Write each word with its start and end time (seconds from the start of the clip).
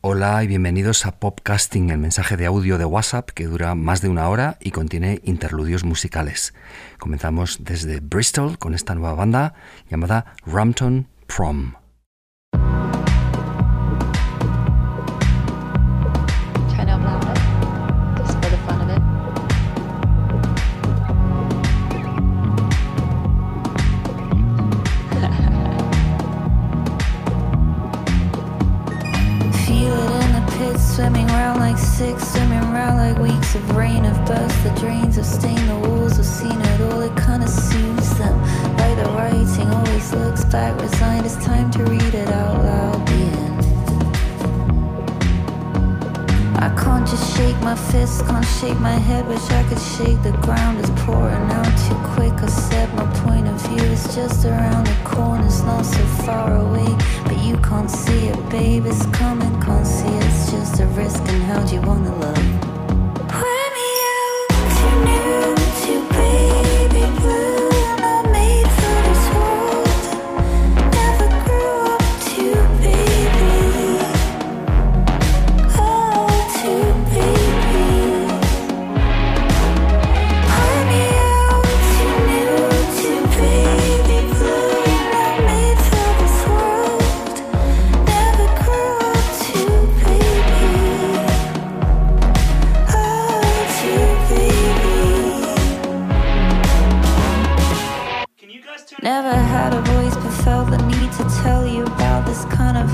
Hola 0.00 0.42
y 0.42 0.46
bienvenidos 0.46 1.04
a 1.04 1.20
Popcasting, 1.20 1.90
el 1.90 1.98
mensaje 1.98 2.36
de 2.36 2.46
audio 2.46 2.78
de 2.78 2.86
WhatsApp 2.86 3.28
que 3.30 3.46
dura 3.46 3.74
más 3.74 4.00
de 4.00 4.08
una 4.08 4.28
hora 4.28 4.56
y 4.60 4.70
contiene 4.70 5.20
interludios 5.24 5.84
musicales. 5.84 6.54
Comenzamos 6.98 7.58
desde 7.64 8.00
Bristol 8.00 8.58
con 8.58 8.74
esta 8.74 8.94
nueva 8.94 9.14
banda 9.14 9.54
llamada 9.90 10.34
Rampton 10.46 11.08
Prom. 11.26 11.77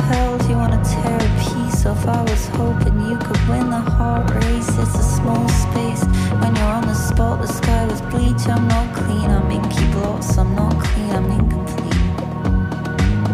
Hell. 0.09 0.39
Do 0.39 0.49
you 0.49 0.55
tear 0.85 1.17
a 1.17 1.31
piece 1.43 1.87
off? 1.87 2.07
I 2.07 2.23
was 2.23 2.47
hoping 2.49 3.01
you 3.09 3.17
could 3.19 3.43
win 3.49 3.71
the 3.71 3.81
heart 3.97 4.31
race. 4.35 4.69
It's 4.69 4.95
a 4.95 5.07
small 5.17 5.49
space 5.49 6.05
when 6.41 6.55
you're 6.57 6.75
on 6.79 6.87
the 6.87 6.95
spot. 6.95 7.41
The 7.41 7.49
sky 7.49 7.87
was 7.87 8.01
bleach. 8.03 8.47
I'm 8.49 8.69
not 8.69 8.95
clean. 8.95 9.31
I'm 9.31 9.51
inky 9.51 9.87
blots. 9.93 10.37
I'm 10.39 10.55
not 10.55 10.79
clean. 10.83 11.11
I'm 11.11 11.31
incomplete. 11.31 11.95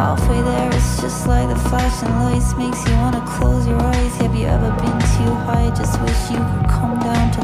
Halfway 0.00 0.40
there, 0.40 0.70
it's 0.72 1.00
just 1.02 1.26
like 1.26 1.46
the 1.50 1.60
flashing 1.68 2.08
lights 2.24 2.54
makes 2.56 2.80
you 2.88 2.94
wanna 2.96 3.20
close 3.36 3.66
your 3.66 3.78
eyes. 3.78 4.16
Have 4.16 4.34
you 4.34 4.46
ever 4.46 4.70
been 4.80 4.98
too 5.14 5.32
high? 5.44 5.68
Just 5.76 6.00
wish 6.00 6.30
you 6.30 6.38
could 6.38 6.68
come 6.70 6.98
down 7.00 7.26
to 7.36 7.42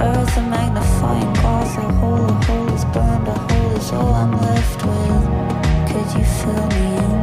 earth. 0.00 0.36
A 0.36 0.42
magnifying 0.42 1.32
glass, 1.34 1.76
a 1.78 1.80
hole, 1.98 2.24
a 2.24 2.32
hole 2.46 2.68
is 2.72 2.84
burned, 2.94 3.26
a 3.26 3.32
hole 3.32 3.72
is 3.76 3.90
all 3.92 4.14
I'm 4.14 4.32
left 4.40 4.80
with. 4.86 5.24
Could 5.90 6.08
you 6.16 6.24
fill 6.24 6.66
me 6.78 6.96
in? 6.96 7.15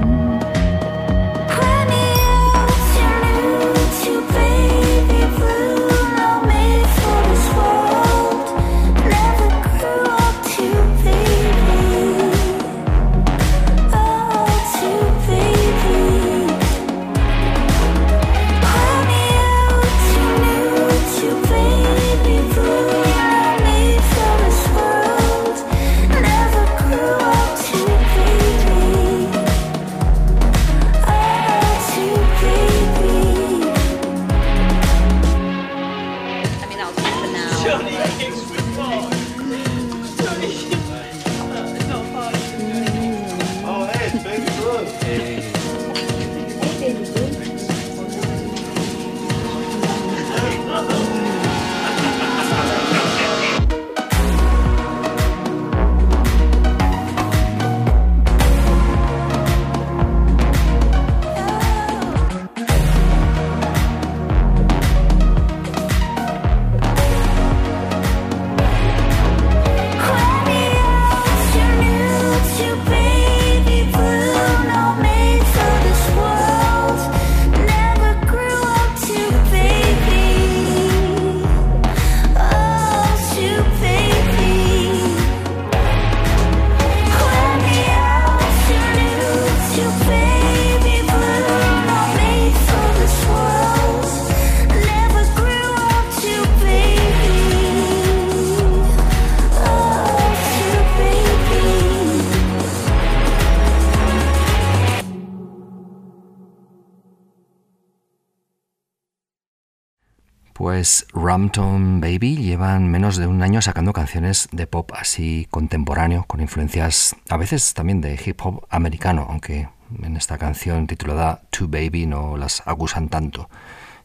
Pues 110.83 111.07
Rampton 111.13 112.01
Baby 112.01 112.35
llevan 112.35 112.91
menos 112.91 113.15
de 113.15 113.25
un 113.25 113.41
año 113.41 113.61
sacando 113.61 113.93
canciones 113.93 114.49
de 114.51 114.67
pop 114.67 114.91
así 114.93 115.47
contemporáneo, 115.49 116.25
con 116.27 116.41
influencias 116.41 117.15
a 117.29 117.37
veces 117.37 117.73
también 117.73 118.01
de 118.01 118.19
hip 118.21 118.41
hop 118.43 118.67
americano, 118.69 119.25
aunque 119.29 119.69
en 120.01 120.17
esta 120.17 120.37
canción 120.37 120.85
titulada 120.85 121.43
To 121.51 121.69
Baby 121.69 122.05
no 122.05 122.35
las 122.35 122.63
acusan 122.65 123.07
tanto. 123.07 123.49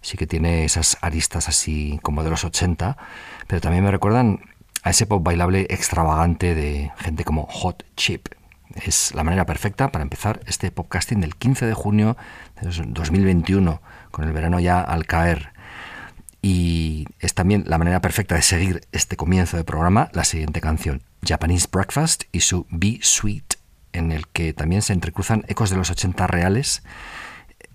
Sí 0.02 0.16
que 0.16 0.28
tiene 0.28 0.64
esas 0.64 0.98
aristas 1.00 1.48
así 1.48 1.98
como 2.04 2.22
de 2.22 2.30
los 2.30 2.44
80, 2.44 2.96
pero 3.48 3.60
también 3.60 3.82
me 3.82 3.90
recuerdan 3.90 4.42
a 4.84 4.90
ese 4.90 5.04
pop 5.04 5.20
bailable 5.20 5.66
extravagante 5.70 6.54
de 6.54 6.92
gente 6.98 7.24
como 7.24 7.48
Hot 7.48 7.84
Chip, 7.96 8.28
es 8.76 9.14
la 9.16 9.24
manera 9.24 9.46
perfecta 9.46 9.90
para 9.90 10.02
empezar 10.02 10.38
este 10.46 10.70
podcasting 10.70 11.20
del 11.20 11.34
15 11.34 11.66
de 11.66 11.74
junio 11.74 12.16
de 12.60 12.68
2021, 12.68 13.82
con 14.12 14.24
el 14.26 14.32
verano 14.32 14.60
ya 14.60 14.80
al 14.80 15.06
caer. 15.06 15.57
Y 16.40 17.06
es 17.18 17.34
también 17.34 17.64
la 17.66 17.78
manera 17.78 18.00
perfecta 18.00 18.34
de 18.34 18.42
seguir 18.42 18.82
este 18.92 19.16
comienzo 19.16 19.56
de 19.56 19.64
programa 19.64 20.08
la 20.12 20.24
siguiente 20.24 20.60
canción, 20.60 21.02
Japanese 21.26 21.68
Breakfast 21.70 22.24
y 22.32 22.40
su 22.40 22.66
Be 22.70 23.00
Sweet, 23.02 23.54
en 23.92 24.12
el 24.12 24.28
que 24.28 24.52
también 24.52 24.82
se 24.82 24.92
entrecruzan 24.92 25.44
ecos 25.48 25.70
de 25.70 25.76
los 25.76 25.90
80 25.90 26.26
reales 26.26 26.82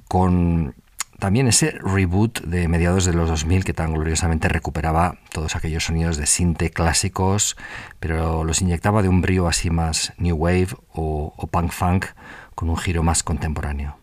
con 0.08 0.76
también 1.20 1.48
ese 1.48 1.72
reboot 1.72 2.42
de 2.42 2.68
mediados 2.68 3.06
de 3.06 3.14
los 3.14 3.30
2000 3.30 3.64
que 3.64 3.74
tan 3.74 3.94
gloriosamente 3.94 4.50
recuperaba 4.50 5.20
todos 5.32 5.56
aquellos 5.56 5.86
sonidos 5.86 6.18
de 6.18 6.26
sinte 6.26 6.70
clásicos, 6.70 7.56
pero 8.00 8.44
los 8.44 8.62
inyectaba 8.62 9.02
de 9.02 9.10
un 9.10 9.22
brío 9.22 9.48
así 9.48 9.70
más 9.70 10.14
new 10.18 10.36
wave 10.36 10.70
o, 10.92 11.34
o 11.36 11.48
punk 11.48 11.72
funk 11.72 12.08
con 12.56 12.70
un 12.70 12.78
giro 12.78 13.04
más 13.04 13.24
contemporáneo. 13.24 14.03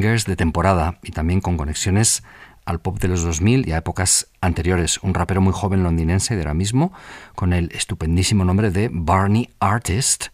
De 0.00 0.34
temporada 0.34 0.98
y 1.02 1.12
también 1.12 1.42
con 1.42 1.58
conexiones 1.58 2.22
al 2.64 2.80
pop 2.80 2.98
de 2.98 3.08
los 3.08 3.22
2000 3.22 3.68
y 3.68 3.72
a 3.72 3.78
épocas 3.78 4.28
anteriores. 4.40 4.98
Un 5.02 5.12
rapero 5.12 5.42
muy 5.42 5.52
joven 5.52 5.82
londinense 5.82 6.36
de 6.36 6.40
ahora 6.40 6.54
mismo, 6.54 6.92
con 7.34 7.52
el 7.52 7.70
estupendísimo 7.72 8.46
nombre 8.46 8.70
de 8.70 8.88
Barney 8.90 9.50
Artist, 9.60 10.28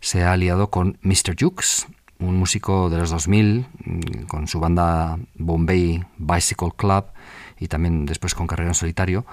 se 0.00 0.22
ha 0.22 0.32
aliado 0.32 0.70
con 0.70 0.98
Mr. 1.02 1.36
Jukes, 1.38 1.86
un 2.18 2.36
músico 2.36 2.88
de 2.88 2.96
los 2.96 3.10
2000, 3.10 3.66
mm, 3.84 4.22
con 4.26 4.48
su 4.48 4.58
banda 4.58 5.18
Bombay 5.34 6.02
Bicycle 6.16 6.72
Club 6.74 7.04
y 7.60 7.68
también 7.68 8.06
después 8.06 8.34
con 8.34 8.46
carrera 8.46 8.70
en 8.70 8.74
solitario, 8.74 9.26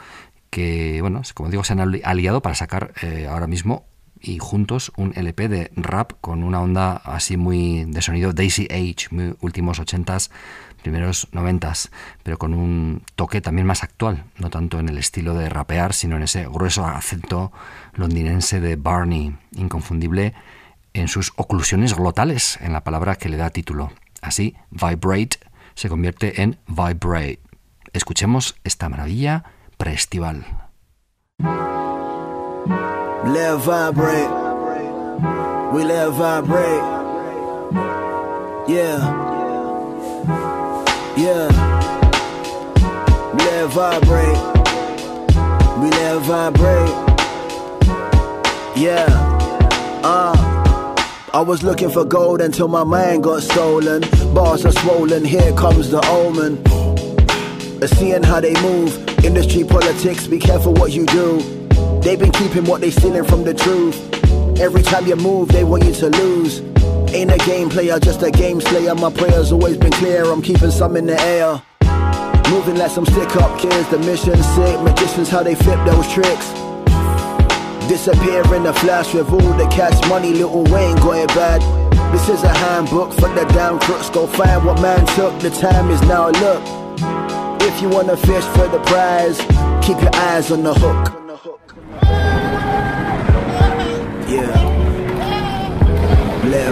que, 0.50 1.00
bueno, 1.00 1.22
como 1.34 1.50
digo, 1.50 1.64
se 1.64 1.74
han 1.74 1.80
aliado 2.04 2.42
para 2.42 2.56
sacar 2.56 2.94
eh, 3.02 3.26
ahora 3.30 3.48
mismo 3.48 3.86
y 4.22 4.38
juntos 4.40 4.92
un 4.96 5.14
LP 5.16 5.50
de 5.50 5.72
rap 5.76 6.14
con 6.22 6.44
una 6.44 6.62
onda 6.62 6.94
así 6.94 7.38
muy 7.38 7.86
de 7.86 8.02
sonido 8.02 8.34
Daisy 8.34 8.68
Age, 8.70 9.08
muy 9.12 9.36
últimos 9.42 9.80
80s, 9.80 10.30
primeros 10.82 11.32
90s, 11.32 11.90
pero 12.24 12.38
con 12.38 12.54
un 12.54 13.04
toque 13.16 13.42
también 13.42 13.68
más 13.68 13.84
actual, 13.84 14.26
no 14.38 14.50
tanto 14.50 14.80
en 14.80 14.90
el 14.90 14.98
estilo 14.98 15.34
de 15.34 15.50
rapear, 15.50 15.94
sino 15.94 16.18
en 16.18 16.24
ese 16.24 16.46
grueso 16.46 16.86
acento 16.86 17.52
londinense 17.94 18.60
de 18.60 18.76
Barney, 18.76 19.36
inconfundible 19.56 20.34
en 20.94 21.08
sus 21.08 21.34
oclusiones 21.36 21.96
glotales, 21.96 22.58
en 22.62 22.74
la 22.74 22.84
palabra 22.84 23.16
que 23.16 23.30
le 23.30 23.38
da 23.38 23.50
título. 23.50 23.92
Así, 24.22 24.56
Vibrate 24.70 25.40
se 25.74 25.90
convierte 25.90 26.42
en 26.42 26.60
Vibrate. 26.68 27.40
Escuchemos 27.94 28.56
esta 28.64 28.90
maravilla 28.90 29.44
preestival. 29.78 30.46
Let 33.24 33.60
vibrate. 33.60 34.32
We 35.74 35.84
let 35.84 36.10
vibrate. 36.10 36.82
Yeah. 38.68 38.98
Yeah. 41.16 41.48
Let 43.38 43.70
vibrate. 43.70 44.42
We 45.80 45.90
let 45.92 46.22
vibrate. 46.24 46.90
Yeah. 48.76 49.06
Uh, 50.04 50.34
I 51.32 51.42
was 51.42 51.62
looking 51.62 51.92
for 51.92 52.04
gold 52.04 52.42
until 52.42 52.70
my 52.70 52.84
mind 52.84 53.24
got 53.24 53.44
stolen. 53.44 54.02
Bars 54.34 54.66
are 54.66 54.72
swollen, 54.72 55.24
here 55.24 55.54
comes 55.54 55.92
the 55.92 56.04
omen. 56.08 56.58
Seeing 57.88 58.24
how 58.24 58.42
they 58.42 58.54
move, 58.62 58.98
industry 59.24 59.64
politics, 59.64 60.26
be 60.26 60.40
careful 60.40 60.74
what 60.74 60.92
you 60.92 61.06
do. 61.06 61.61
They've 62.02 62.20
been 62.20 62.32
keeping 62.32 62.66
what 62.66 62.82
they 62.82 62.90
stealing 62.90 63.26
from 63.26 63.44
the 63.44 63.54
truth. 63.54 63.96
Every 64.60 64.82
time 64.82 65.06
you 65.06 65.16
move, 65.16 65.50
they 65.50 65.64
want 65.64 65.86
you 65.86 65.94
to 65.94 66.10
lose. 66.10 66.60
Ain't 67.14 67.32
a 67.32 67.38
game 67.46 67.70
player, 67.70 68.00
just 68.00 68.24
a 68.24 68.32
game 68.32 68.60
slayer. 68.60 68.96
My 68.96 69.12
prayers 69.12 69.52
always 69.52 69.78
been 69.78 69.92
clear, 69.92 70.26
I'm 70.26 70.42
keeping 70.42 70.72
some 70.72 70.98
in 70.98 71.06
the 71.06 71.20
air. 71.22 71.62
Moving 72.50 72.76
like 72.76 72.90
some 72.90 73.06
stick 73.06 73.36
up 73.36 73.60
kids, 73.60 73.88
the 73.90 74.00
mission 74.00 74.36
sick. 74.36 74.82
Magicians, 74.82 75.30
how 75.30 75.44
they 75.44 75.54
flip 75.54 75.80
those 75.86 76.12
tricks. 76.12 76.48
Disappear 77.88 78.42
in 78.56 78.66
a 78.66 78.74
flash 78.74 79.14
with 79.14 79.30
all 79.30 79.54
the 79.54 79.68
cash 79.72 80.10
money, 80.10 80.32
little 80.34 80.64
Wayne 80.66 80.96
got 80.98 81.18
it 81.18 81.28
bad. 81.30 81.62
This 82.12 82.30
is 82.30 82.44
a 82.44 82.50
handbook 82.50 83.14
for 83.14 83.30
the 83.30 83.46
damn 83.54 83.80
crooks. 83.80 84.10
Go 84.10 84.26
find 84.26 84.66
what 84.66 84.82
man 84.82 85.06
took. 85.16 85.40
The 85.40 85.52
time 85.52 85.92
is 85.92 86.02
now. 86.02 86.30
Look, 86.30 86.64
if 87.62 87.82
you 87.82 87.90
wanna 87.90 88.18
fish 88.18 88.44
for 88.56 88.68
the 88.68 88.82
prize, 88.88 89.38
keep 89.86 90.02
your 90.02 90.16
eyes 90.16 90.52
on 90.52 90.64
the 90.64 90.74
hook. 90.74 91.21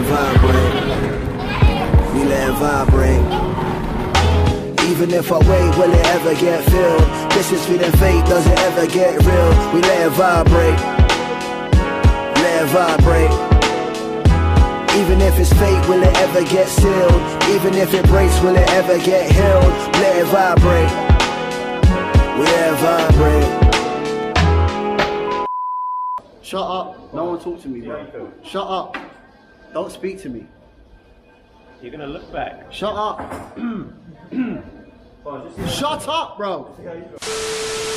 Vibrate. 0.10 0.74
We 2.14 2.22
let 2.26 2.50
it 2.50 2.56
vibrate. 2.58 3.26
Even 4.90 5.12
if 5.12 5.32
I 5.32 5.38
wait, 5.38 5.78
will 5.78 5.94
it 5.94 6.06
ever 6.18 6.34
get 6.34 6.64
filled? 6.70 7.32
This 7.32 7.52
is 7.52 7.64
feeling 7.66 7.92
fake, 7.94 8.26
does 8.26 8.46
it 8.48 8.60
ever 8.60 8.88
get 8.88 9.14
real? 9.24 9.50
We 9.74 9.82
let 9.82 10.08
it 10.08 10.14
vibrate. 10.18 10.80
Let 12.42 12.64
it 12.64 12.70
vibrate. 12.74 13.32
Even 15.00 15.22
if 15.22 15.40
it's 15.40 15.54
fake, 15.54 15.88
will 15.88 16.02
it 16.02 16.18
ever 16.18 16.44
get 16.44 16.68
sealed? 16.68 17.22
Even 17.54 17.76
if 17.76 17.94
it 17.94 18.06
breaks, 18.08 18.42
will 18.42 18.56
it 18.56 18.68
ever 18.72 18.98
get 19.06 19.32
healed? 19.32 19.74
Let 20.02 20.18
it 20.18 20.26
vibrate. 20.26 20.92
We 22.38 22.46
let 22.46 22.74
it 22.74 22.80
vibrate. 22.84 23.70
Shut 26.42 26.62
up. 26.62 27.14
No 27.14 27.26
one 27.26 27.40
talk 27.40 27.62
to 27.62 27.68
me, 27.68 27.82
bro. 27.82 28.32
Shut 28.44 28.68
up. 28.68 29.09
Don't 29.74 29.92
speak 29.92 30.20
to 30.22 30.30
me. 30.30 30.48
You're 31.82 31.92
gonna 31.92 32.08
look 32.08 32.32
back. 32.34 32.72
Shut 32.72 32.94
up. 32.96 33.58
Shut 35.68 36.08
up, 36.08 36.38
bro. 36.38 36.76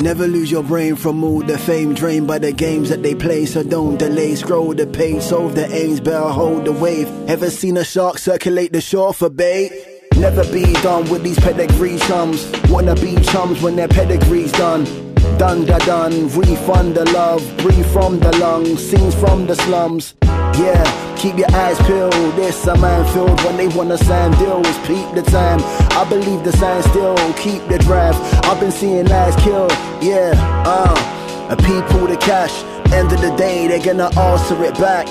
Never 0.00 0.26
lose 0.26 0.50
your 0.50 0.62
brain 0.62 0.97
from 0.97 1.23
all 1.25 1.41
the 1.41 1.57
fame 1.57 1.95
drained 1.95 2.26
by 2.26 2.38
the 2.38 2.52
games 2.52 2.88
that 2.91 3.02
they 3.02 3.14
play. 3.14 3.47
So 3.47 3.62
don't 3.62 3.97
delay, 3.97 4.35
scroll 4.35 4.75
the 4.75 4.87
page, 4.87 5.23
solve 5.23 5.55
the 5.55 5.67
aims, 5.73 6.00
better 6.00 6.29
hold 6.29 6.64
the 6.64 6.73
wave. 6.73 7.09
Ever 7.29 7.50
seen 7.50 7.76
a 7.76 7.85
shark 7.85 8.19
circulate 8.19 8.73
the 8.73 8.81
shore 8.81 9.14
for 9.14 9.31
bait? 9.31 9.73
Never 10.17 10.45
be 10.52 10.73
done 10.75 11.09
with 11.11 11.23
these 11.23 11.38
pedigree 11.38 11.99
chums. 11.99 12.50
Wanna 12.69 12.95
be 12.97 13.17
chums 13.23 13.62
when 13.62 13.76
their 13.76 13.88
pedigree's 13.88 14.52
done. 14.52 15.12
Done 15.39 15.65
da 15.65 15.79
done, 15.79 16.29
refund 16.29 16.95
the 16.95 17.05
love, 17.12 17.43
breathe 17.59 17.87
from 17.87 18.21
the 18.21 18.37
lungs, 18.39 18.81
scenes 18.81 19.15
from 19.15 19.47
the 19.47 19.57
slums. 19.57 20.15
Yeah, 20.23 21.17
keep 21.17 21.37
your 21.37 21.51
eyes 21.55 21.79
peeled. 21.87 22.12
This 22.37 22.67
a 22.67 22.77
minefield 22.77 23.43
when 23.45 23.57
they 23.57 23.69
wanna 23.69 23.99
sign 23.99 24.31
deals. 24.39 24.77
Peep 24.87 25.15
the 25.15 25.23
time. 25.23 25.61
I 25.93 26.05
believe 26.09 26.45
the 26.45 26.53
sign 26.53 26.83
still. 26.83 27.17
Keep 27.35 27.69
the 27.69 27.79
drive. 27.79 28.17
I've 28.45 28.61
been 28.61 28.71
seeing 28.71 29.07
lives 29.07 29.37
kill. 29.43 29.69
Yeah, 30.01 30.33
uh, 30.67 31.49
a 31.51 31.57
people 31.57 32.07
the 32.07 32.17
cash. 32.17 32.62
End 32.93 33.11
of 33.12 33.21
the 33.21 33.35
day, 33.37 33.67
they're 33.69 33.83
gonna 33.83 34.11
answer 34.19 34.62
it 34.65 34.75
back. 34.75 35.07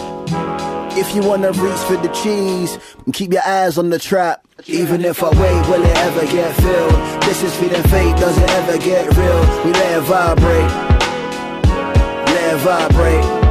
If 0.93 1.15
you 1.15 1.21
wanna 1.21 1.51
reach 1.53 1.79
for 1.87 1.95
the 1.95 2.09
cheese, 2.09 2.77
keep 3.13 3.31
your 3.31 3.43
eyes 3.45 3.77
on 3.77 3.89
the 3.89 3.97
trap. 3.97 4.45
Even 4.67 5.05
if 5.05 5.23
I 5.23 5.29
wait, 5.29 5.67
will 5.69 5.83
it 5.83 5.97
ever 5.97 6.25
get 6.27 6.53
filled? 6.55 7.21
This 7.23 7.43
is 7.43 7.55
feeling 7.55 7.83
fate, 7.83 8.15
does 8.17 8.37
it 8.37 8.49
ever 8.49 8.77
get 8.77 9.07
real? 9.15 9.41
We 9.63 9.71
let 9.71 9.97
it 9.97 10.03
vibrate. 10.03 10.71
Let 12.27 12.53
it 12.53 12.59
vibrate. 12.59 13.41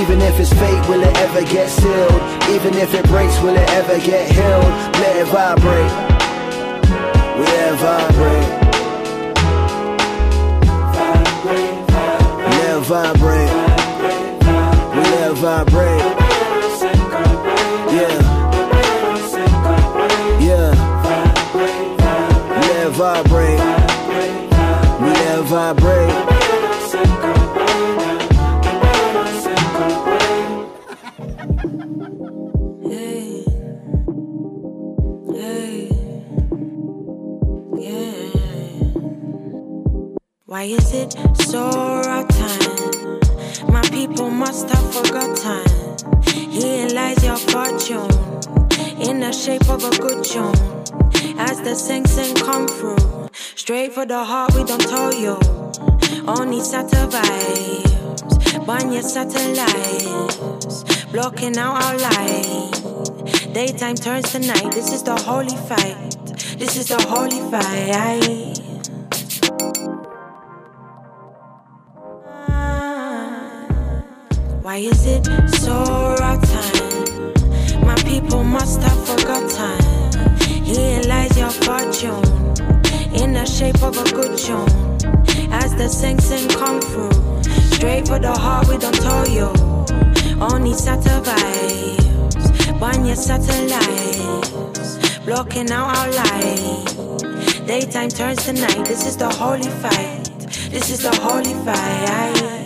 Even 0.00 0.20
if 0.22 0.40
it's 0.40 0.52
fake, 0.54 0.88
will 0.88 1.02
it 1.02 1.16
ever 1.18 1.42
get 1.42 1.68
sealed? 1.68 2.22
Even 2.48 2.74
if 2.74 2.94
it 2.94 3.04
breaks, 3.06 3.38
will 3.40 3.56
it 3.56 3.68
ever 3.70 3.98
get 3.98 4.30
healed? 4.30 4.64
Let 5.02 5.16
it 5.16 5.26
vibrate. 5.26 5.92
We 7.38 7.44
let 7.44 7.72
it 7.72 7.78
vibrate. 7.78 8.60
It 10.62 10.86
vibrate. 10.94 11.90
Let 12.48 12.76
it 12.76 12.82
vibrate. 12.86 13.69
Yeah. 17.92 18.18
Yeah. 20.40 20.70
Let 22.60 22.86
it 22.86 22.90
vibrate. 22.90 23.60
We 25.00 25.06
let 25.06 25.38
it 25.38 25.44
vibrate. 25.44 26.14
Hey. 32.90 33.44
Hey. 35.32 35.88
Yeah. 37.78 38.30
Why 40.46 40.62
is 40.64 40.92
it 40.92 41.14
so 41.36 41.70
rotten? 42.04 42.79
People 43.90 44.30
must 44.30 44.70
have 44.70 44.94
forgotten. 44.94 45.66
Here 46.50 46.88
lies 46.88 47.24
your 47.24 47.36
fortune 47.36 48.10
in 49.00 49.20
the 49.20 49.32
shape 49.32 49.68
of 49.68 49.82
a 49.84 49.90
good 49.98 50.24
tune. 50.24 50.54
As 51.38 51.60
the 51.62 51.74
sing 51.74 52.06
sing 52.06 52.34
come 52.36 52.68
through, 52.68 53.28
straight 53.32 53.92
for 53.92 54.06
the 54.06 54.22
heart, 54.24 54.54
we 54.54 54.64
don't 54.64 54.80
tell 54.80 55.12
you. 55.12 55.38
Only 56.28 56.60
satellites, 56.60 57.92
burn 58.66 58.92
your 58.92 59.02
satellites, 59.02 60.84
blocking 61.12 61.58
out 61.58 61.82
our 61.82 61.96
light. 61.98 62.80
Daytime 63.52 63.96
turns 63.96 64.30
to 64.32 64.38
night. 64.38 64.70
This 64.72 64.92
is 64.92 65.02
the 65.02 65.16
holy 65.16 65.56
fight. 65.68 66.16
This 66.58 66.76
is 66.76 66.88
the 66.88 67.02
holy 67.08 67.40
fight. 67.50 68.69
Why 74.70 74.76
is 74.76 75.02
it 75.04 75.26
so 75.58 75.82
rotten? 76.20 77.84
My 77.84 77.96
people 78.06 78.44
must 78.44 78.80
have 78.80 79.04
forgotten. 79.04 79.80
Here 80.62 81.02
lies 81.08 81.36
your 81.36 81.50
fortune 81.50 82.22
in 83.20 83.32
the 83.32 83.44
shape 83.46 83.82
of 83.82 83.98
a 83.98 84.04
good 84.14 84.38
tune. 84.38 84.68
As 85.50 85.74
the 85.74 85.88
sing 85.88 86.20
sing 86.20 86.48
come 86.50 86.80
through, 86.80 87.10
straight 87.72 88.06
for 88.06 88.20
the 88.20 88.30
heart, 88.30 88.68
we 88.68 88.78
don't 88.78 88.94
tell 88.94 89.28
you. 89.28 89.52
Only 90.40 90.70
vibes, 90.70 91.98
burn 92.78 93.04
your 93.04 93.16
satellites, 93.16 95.18
blocking 95.24 95.72
out 95.72 95.96
our 95.96 96.12
light. 96.12 96.86
Daytime 97.66 98.10
turns 98.10 98.44
to 98.44 98.52
night. 98.52 98.84
This 98.84 99.04
is 99.04 99.16
the 99.16 99.30
holy 99.30 99.68
fight. 99.82 100.30
This 100.70 100.90
is 100.90 101.02
the 101.02 101.10
holy 101.22 101.54
fight. 101.64 102.59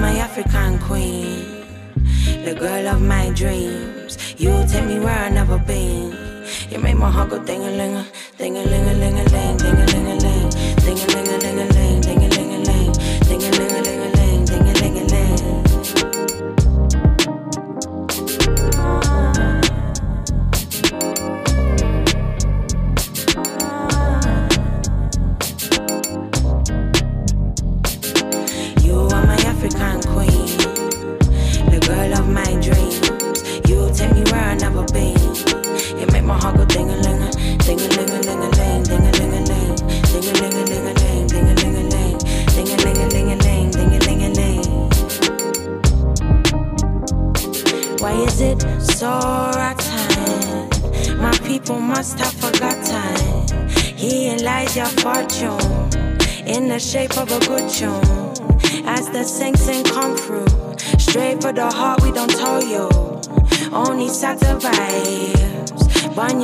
My 0.00 0.16
African 0.18 0.78
queen, 0.78 1.64
the 2.44 2.54
girl 2.54 2.86
of 2.88 3.02
my 3.02 3.30
dreams. 3.30 4.16
You 4.38 4.64
take 4.68 4.84
me 4.84 4.98
where 5.00 5.18
I've 5.18 5.32
never 5.32 5.58
been. 5.58 6.16
You 6.70 6.78
make 6.78 6.96
my 6.96 7.10
heart 7.10 7.30
go 7.30 7.42
ding 7.44 7.62
a 7.62 7.70
ling 7.70 7.96
a, 7.96 8.06
ding 8.36 8.56
a 8.56 8.62
ling 8.62 8.88
a 8.88 8.94
ling 8.94 9.18
a 9.18 9.24
ling, 9.24 9.56
ding 9.56 9.74
a 9.74 9.86
ling 9.86 10.06
a 10.06 10.14
ling, 10.24 10.50
ding 10.84 10.98
a 10.98 11.06
ling 11.14 11.28
a 11.28 11.38
ling 11.38 11.58
a 11.58 11.66
ling, 11.74 12.00
ding 12.00 12.24
a 12.24 12.27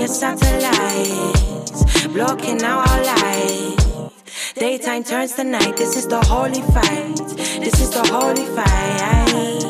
your 0.04 0.12
satellites, 0.12 2.06
blocking 2.08 2.62
out 2.62 2.86
our 2.90 3.02
light. 3.04 4.10
Daytime 4.54 5.02
turns 5.02 5.32
to 5.32 5.44
night. 5.44 5.78
This 5.78 5.96
is 5.96 6.06
the 6.06 6.20
holy 6.26 6.60
fight. 6.76 7.16
This 7.64 7.80
is 7.80 7.88
the 7.88 8.04
holy 8.12 8.44
fight. 8.52 9.64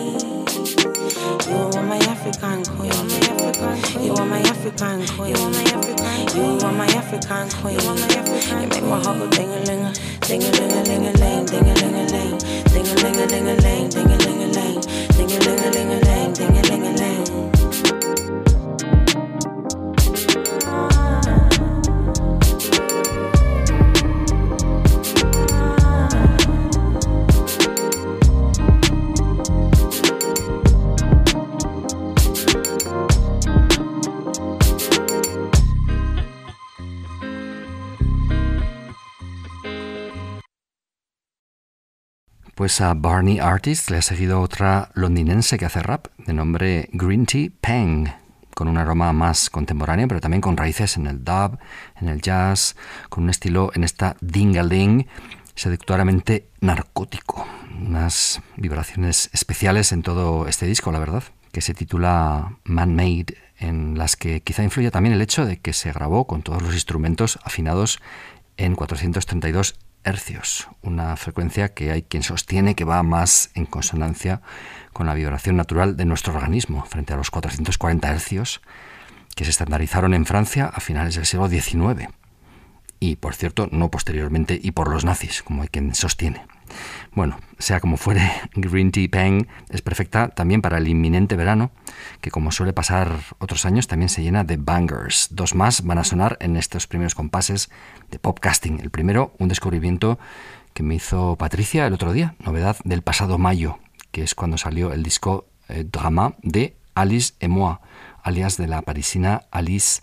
You 1.47 1.79
are 1.79 1.87
my 1.87 1.99
African 2.15 2.65
queen. 2.75 2.91
You 4.05 4.15
are 4.15 4.27
my 4.27 4.41
African 4.41 5.07
queen. 5.07 5.37
You 5.37 5.39
are 5.39 5.51
my 5.51 5.61
African 5.61 5.87
queen. 5.95 6.41
You 6.41 6.67
are 6.67 6.73
my 6.73 6.87
African 6.99 7.49
queen. 7.61 7.79
You 7.79 7.87
are 7.87 7.95
my 7.95 8.15
African 8.19 8.61
You 8.61 8.67
make 8.67 8.83
my 8.83 8.99
heart 9.05 9.19
go 9.19 9.29
ding 9.31 9.51
a 9.51 9.61
ling 9.69 9.85
a 9.87 9.93
ding 10.27 10.43
a 10.43 10.51
ling 10.51 10.73
a 10.73 10.83
ling 10.83 11.07
a 11.07 11.13
ling 11.15 11.47
ding 11.47 11.69
a 11.69 11.75
ling 11.79 11.95
a 11.95 12.11
ling 12.11 12.39
ding 12.75 12.87
a 12.87 12.95
ling 13.03 13.19
a 13.19 13.27
ling 13.31 13.47
a 13.47 13.57
ling 13.63 13.89
ding 13.89 14.11
a 14.11 14.19
ling 14.19 14.43
a 14.43 14.51
ling 14.51 14.81
ding 15.15 15.31
a 15.31 15.39
ling 15.47 15.61
a 15.61 15.71
ling 15.71 15.93
a 15.93 15.95
ling 15.95 16.04
Pues 42.65 42.81
a 42.81 42.95
Barney 42.95 43.41
Artist 43.41 43.91
le 43.91 43.99
ha 43.99 44.01
seguido 44.01 44.41
otra 44.41 44.89
londinense 44.95 45.59
que 45.59 45.67
hace 45.67 45.83
rap 45.83 46.07
de 46.17 46.33
nombre 46.33 46.89
Green 46.95 47.27
Tea 47.27 47.51
Peng, 47.61 48.09
con 48.55 48.69
un 48.69 48.79
aroma 48.79 49.13
más 49.13 49.51
contemporáneo, 49.51 50.09
pero 50.09 50.23
también 50.23 50.41
con 50.41 50.57
raíces 50.57 50.97
en 50.97 51.07
el 51.07 51.23
dub, 51.23 51.59
en 52.01 52.09
el 52.09 52.23
jazz, 52.23 52.75
con 53.11 53.25
un 53.25 53.29
estilo 53.29 53.71
en 53.75 53.85
esta 53.85 54.17
dingaling 54.23 55.07
seductoramente 55.55 56.49
narcótico. 56.63 57.47
Unas 57.87 58.41
vibraciones 58.57 59.29
especiales 59.35 59.93
en 59.93 60.03
todo 60.03 60.49
este 60.49 60.65
disco, 60.65 60.91
la 60.91 61.01
verdad, 61.01 61.23
que 61.53 61.61
se 61.61 61.75
titula 61.75 62.57
Man 62.65 62.97
Made, 62.97 63.37
en 63.59 63.99
las 63.99 64.17
que 64.17 64.41
quizá 64.41 64.63
influye 64.63 64.91
también 64.91 65.15
el 65.15 65.21
hecho 65.21 65.45
de 65.45 65.59
que 65.59 65.75
se 65.75 65.93
grabó 65.93 66.27
con 66.27 66.41
todos 66.41 66.63
los 66.63 66.73
instrumentos 66.73 67.39
afinados 67.45 68.01
en 68.57 68.75
432 68.75 69.77
hercios, 70.05 70.69
una 70.83 71.17
frecuencia 71.17 71.75
que 71.75 71.91
hay 71.91 72.03
quien 72.03 72.23
sostiene 72.23 72.75
que 72.75 72.85
va 72.85 73.03
más 73.03 73.51
en 73.55 73.67
consonancia 73.67 74.43
con 74.93 75.07
la 75.07 75.15
vibración 75.15 75.57
natural 75.57 75.97
de 75.97 76.05
nuestro 76.05 76.35
organismo 76.35 76.85
frente 76.85 77.13
a 77.13 77.17
los 77.17 77.31
440 77.31 78.11
hercios 78.11 78.61
que 79.35 79.45
se 79.45 79.51
estandarizaron 79.51 80.15
en 80.15 80.27
Francia 80.27 80.67
a 80.73 80.81
finales 80.81 81.17
del 81.17 81.27
siglo 81.27 81.49
XIX 81.49 82.09
y, 83.01 83.17
por 83.17 83.35
cierto, 83.35 83.69
no 83.71 83.91
posteriormente 83.91 84.59
y 84.63 84.71
por 84.71 84.89
los 84.89 85.05
nazis, 85.05 85.43
como 85.43 85.63
hay 85.63 85.69
quien 85.69 85.95
sostiene. 85.95 86.47
Bueno, 87.13 87.39
sea 87.59 87.81
como 87.81 87.97
fuere, 87.97 88.31
Green 88.55 88.91
Tea 88.91 89.09
Peng 89.11 89.47
es 89.71 89.83
perfecta 89.83 90.29
también 90.29 90.63
para 90.63 90.79
el 90.79 90.89
inminente 90.89 91.37
verano, 91.37 91.71
que 92.21 92.31
como 92.31 92.51
suele 92.51 92.73
pasar 92.73 93.21
otros 93.39 93.65
años 93.65 93.87
también 93.87 94.09
se 94.09 94.23
llena 94.23 94.45
de 94.45 94.57
bangers. 94.57 95.29
Dos 95.31 95.55
más 95.55 95.83
van 95.85 95.99
a 95.99 96.05
sonar 96.05 96.37
en 96.41 96.57
estos 96.57 96.87
primeros 96.87 97.15
compases 97.15 97.71
de 98.11 98.19
popcasting. 98.19 98.81
El 98.81 98.91
primero, 98.91 99.35
un 99.39 99.49
descubrimiento 99.49 100.19
que 100.73 100.83
me 100.83 100.97
hizo 100.97 101.37
Patricia 101.37 101.87
el 101.87 101.95
otro 101.95 102.13
día, 102.13 102.35
novedad 102.45 102.77
del 102.85 103.03
pasado 103.03 103.39
mayo, 103.39 103.79
que 104.11 104.23
es 104.23 104.35
cuando 104.35 104.59
salió 104.59 104.93
el 104.93 105.03
disco 105.03 105.47
eh, 105.69 105.85
Drama 105.91 106.35
de 106.43 106.77
Alice 106.95 107.35
et 107.41 107.49
moi, 107.49 107.81
alias 108.23 108.57
de 108.57 108.67
la 108.67 108.83
parisina 108.83 109.43
Alice 109.51 110.03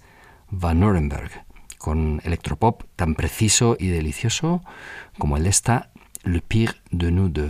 Van 0.50 0.80
Nuremberg, 0.80 1.46
con 1.78 2.22
electropop 2.24 2.84
tan 2.96 3.16
preciso 3.16 3.78
y 3.80 3.88
delicioso 3.88 4.62
como 5.18 5.38
el 5.38 5.48
esta 5.48 5.91
Le 6.24 6.40
pire 6.40 6.76
de 6.94 7.10
nous 7.10 7.30
deux. 7.30 7.50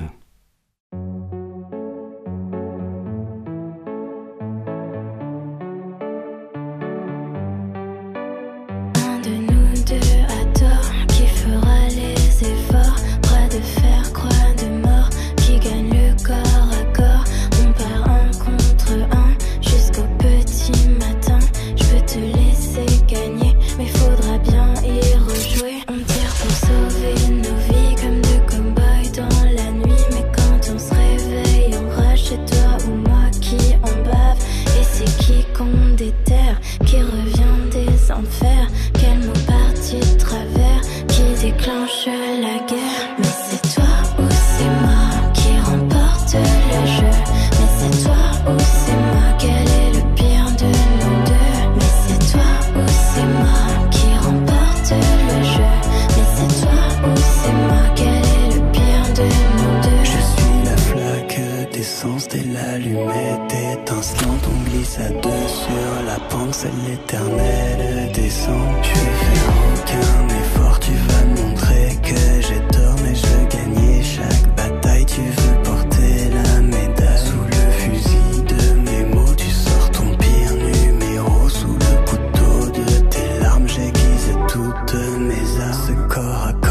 De 86.21 86.27
nous 86.27 86.70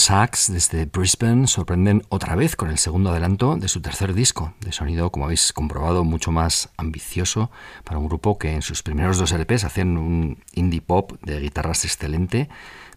Sax 0.00 0.50
desde 0.50 0.86
Brisbane 0.86 1.46
sorprenden 1.46 2.04
otra 2.08 2.34
vez 2.34 2.56
con 2.56 2.70
el 2.70 2.78
segundo 2.78 3.10
adelanto 3.10 3.56
de 3.56 3.68
su 3.68 3.82
tercer 3.82 4.14
disco, 4.14 4.54
de 4.60 4.72
sonido, 4.72 5.12
como 5.12 5.26
habéis 5.26 5.52
comprobado, 5.52 6.04
mucho 6.04 6.32
más 6.32 6.70
ambicioso 6.78 7.50
para 7.84 7.98
un 7.98 8.08
grupo 8.08 8.38
que 8.38 8.54
en 8.54 8.62
sus 8.62 8.82
primeros 8.82 9.18
dos 9.18 9.32
LPs 9.32 9.64
hacían 9.64 9.98
un 9.98 10.42
indie 10.54 10.80
pop 10.80 11.12
de 11.22 11.38
guitarras 11.40 11.84
excelente, 11.84 12.48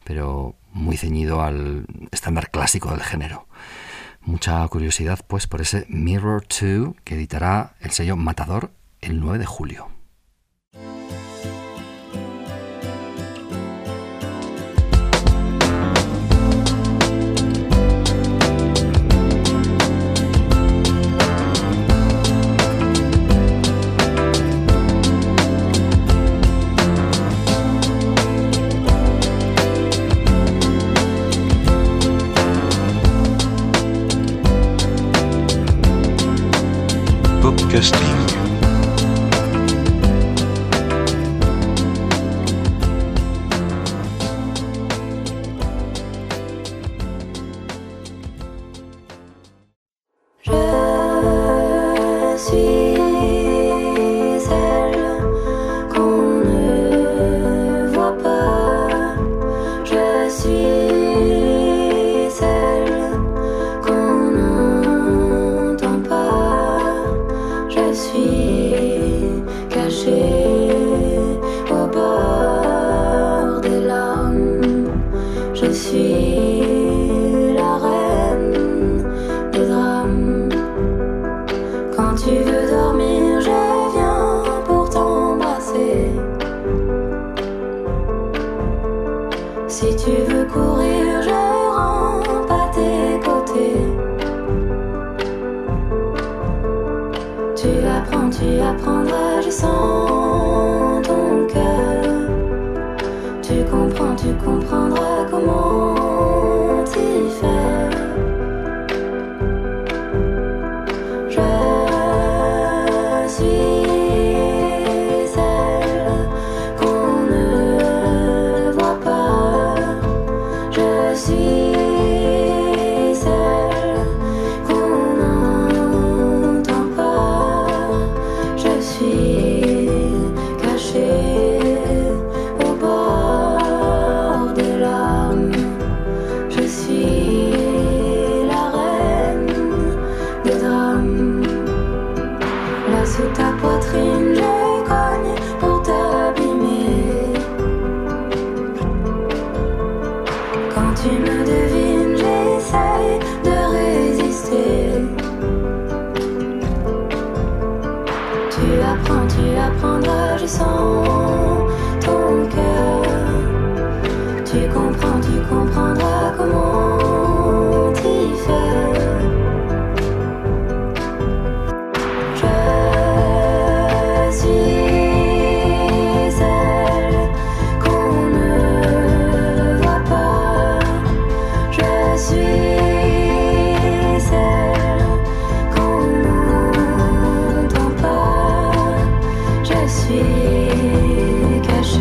pero 0.05 0.55
muy 0.71 0.95
ceñido 0.95 1.41
al 1.41 1.85
estándar 2.11 2.51
clásico 2.51 2.91
del 2.91 3.03
género. 3.03 3.47
Mucha 4.21 4.65
curiosidad 4.69 5.19
pues 5.27 5.45
por 5.45 5.59
ese 5.59 5.85
Mirror 5.89 6.45
2 6.47 6.95
que 7.03 7.15
editará 7.15 7.75
el 7.81 7.91
sello 7.91 8.15
Matador 8.15 8.71
el 9.01 9.19
9 9.19 9.39
de 9.39 9.45
julio. 9.45 9.92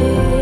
La 0.00 0.41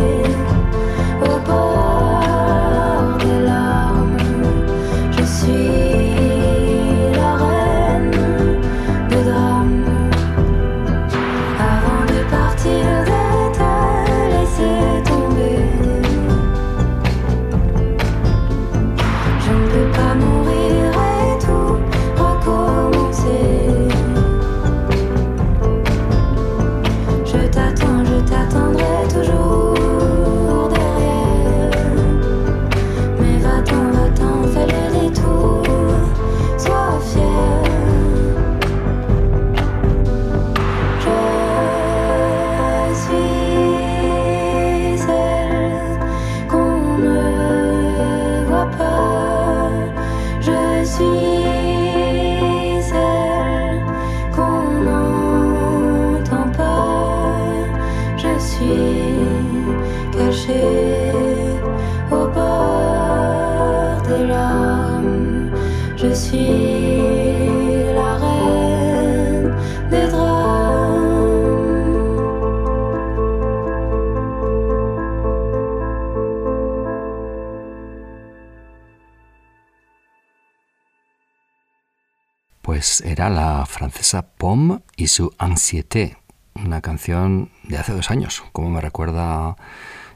y 85.00 85.08
su 85.08 85.32
Anxiété, 85.38 86.18
una 86.54 86.82
canción 86.82 87.50
de 87.62 87.78
hace 87.78 87.92
dos 87.92 88.10
años, 88.10 88.42
como 88.52 88.68
me 88.68 88.82
recuerda 88.82 89.56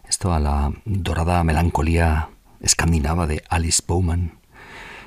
esto 0.07 0.35
a 0.35 0.39
la 0.39 0.73
dorada 0.85 1.43
melancolía 1.43 2.29
escandinava 2.61 3.27
de 3.27 3.43
Alice 3.49 3.83
Bowman. 3.87 4.33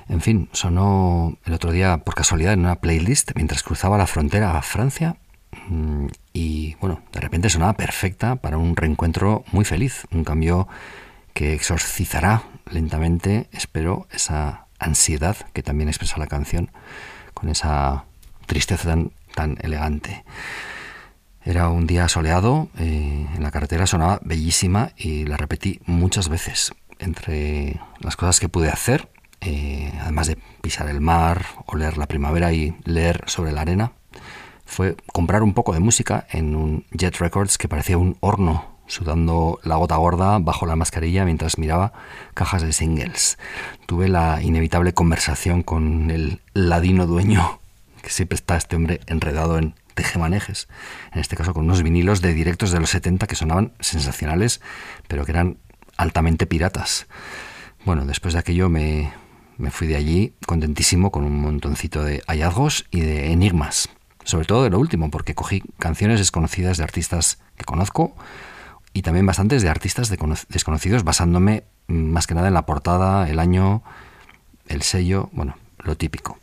En 0.10 0.22
fin, 0.22 0.50
sonó 0.52 1.38
el 1.46 1.54
otro 1.54 1.72
día 1.72 2.00
por 2.00 2.16
casualidad 2.16 2.54
en 2.54 2.62
una 2.62 2.78
playlist 2.78 3.34
mientras 3.36 3.62
cruzaba 3.62 4.00
la 4.00 4.08
frontera 4.08 4.58
a 4.58 4.64
Francia 4.64 5.18
mm, 5.70 6.08
y 6.34 6.76
bueno, 6.82 7.02
de 7.12 7.20
repente 7.20 7.50
sonaba 7.52 7.74
perfecta 7.74 8.38
para 8.38 8.58
un 8.58 8.76
reencuentro 8.76 9.44
muy 9.52 9.64
feliz, 9.64 10.08
un 10.12 10.24
cambio 10.24 10.68
que 11.34 11.54
exorcizará 11.54 12.42
lentamente, 12.72 13.48
espero, 13.52 14.08
esa 14.12 14.66
ansiedad 14.80 15.38
que 15.54 15.62
también 15.62 15.88
expresa 15.88 16.18
la 16.18 16.28
canción 16.28 16.72
con 17.36 17.50
esa 17.50 18.06
tristeza 18.48 18.90
tan, 18.90 19.12
tan 19.38 19.56
elegante. 19.62 20.26
Era 21.44 21.70
un 21.70 21.86
día 21.86 22.10
soleado, 22.10 22.70
eh, 22.80 23.28
en 23.36 23.44
la 23.44 23.52
carretera 23.52 23.86
sonaba 23.86 24.20
bellísima 24.24 24.94
y 24.98 25.26
la 25.26 25.38
repetí 25.38 25.80
muchas 25.86 26.28
veces. 26.28 26.74
Entre 26.98 27.80
las 28.00 28.16
cosas 28.16 28.40
que 28.40 28.50
pude 28.50 28.70
hacer, 28.70 29.10
eh, 29.42 29.94
además 30.02 30.26
de 30.26 30.40
pisar 30.62 30.90
el 30.90 31.02
mar, 31.02 31.46
oler 31.68 32.00
la 32.00 32.08
primavera 32.08 32.52
y 32.52 32.76
leer 32.84 33.24
sobre 33.28 33.52
la 33.52 33.62
arena, 33.62 33.92
fue 34.66 34.98
comprar 35.14 35.44
un 35.44 35.54
poco 35.54 35.72
de 35.72 35.80
música 35.80 36.26
en 36.32 36.56
un 36.56 36.86
Jet 36.92 37.18
Records 37.18 37.60
que 37.60 37.70
parecía 37.70 38.00
un 38.00 38.18
horno, 38.20 38.66
sudando 38.88 39.60
la 39.64 39.76
gota 39.76 39.98
gorda 39.98 40.40
bajo 40.40 40.66
la 40.66 40.76
mascarilla 40.76 41.26
mientras 41.26 41.60
miraba 41.60 41.94
cajas 42.34 42.64
de 42.64 42.74
singles. 42.74 43.38
Tuve 43.86 44.10
la 44.10 44.42
inevitable 44.42 44.94
conversación 44.94 45.62
con 45.62 46.10
el 46.10 46.42
ladino 46.54 47.06
dueño, 47.06 47.60
siempre 48.12 48.36
está 48.36 48.58
este 48.58 48.76
hombre 48.76 49.02
enredado 49.08 49.58
en 49.58 49.76
tejemanejes, 49.94 50.68
en 51.12 51.20
este 51.20 51.36
caso 51.36 51.54
con 51.54 51.66
unos 51.66 51.82
vinilos 51.82 52.22
de 52.22 52.34
directos 52.34 52.72
de 52.72 52.80
los 52.80 52.92
70 52.92 53.28
que 53.28 53.36
sonaban 53.36 53.74
sensacionales, 53.80 54.62
pero 55.08 55.26
que 55.26 55.32
eran 55.32 55.58
altamente 55.98 56.46
piratas. 56.46 57.08
Bueno, 57.84 58.06
después 58.06 58.34
de 58.34 58.40
aquello 58.40 58.70
me, 58.70 59.12
me 59.58 59.72
fui 59.72 59.88
de 59.88 59.96
allí 59.96 60.34
contentísimo 60.46 61.12
con 61.12 61.24
un 61.24 61.42
montoncito 61.42 62.04
de 62.04 62.22
hallazgos 62.28 62.86
y 62.92 63.02
de 63.02 63.32
enigmas. 63.32 63.90
Sobre 64.24 64.46
todo 64.46 64.64
de 64.64 64.70
lo 64.70 64.80
último, 64.80 65.10
porque 65.10 65.36
cogí 65.36 65.64
canciones 65.80 66.20
desconocidas 66.20 66.78
de 66.78 66.84
artistas 66.84 67.40
que 67.56 67.64
conozco 67.64 68.16
y 68.94 69.02
también 69.02 69.26
bastantes 69.26 69.62
de 69.64 69.70
artistas 69.70 70.10
desconocidos 70.50 71.04
basándome 71.04 71.64
más 71.88 72.28
que 72.28 72.36
nada 72.36 72.50
en 72.50 72.54
la 72.54 72.66
portada, 72.66 73.30
el 73.30 73.40
año, 73.40 73.84
el 74.68 74.82
sello, 74.82 75.30
bueno, 75.32 75.56
lo 75.80 75.96
típico. 75.96 76.38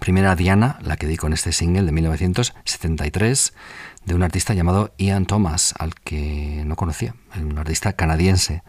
Primera 0.00 0.34
Diana, 0.34 0.78
la 0.82 0.96
que 0.96 1.06
di 1.06 1.16
con 1.16 1.32
este 1.32 1.52
single 1.52 1.84
de 1.84 1.92
1973 1.92 3.54
de 4.04 4.14
un 4.14 4.22
artista 4.22 4.52
llamado 4.52 4.92
Ian 4.98 5.26
Thomas, 5.26 5.74
al 5.78 5.94
que 5.94 6.64
no 6.66 6.76
conocía, 6.76 7.14
un 7.36 7.56
artista 7.58 7.92
canadiense. 7.92 8.62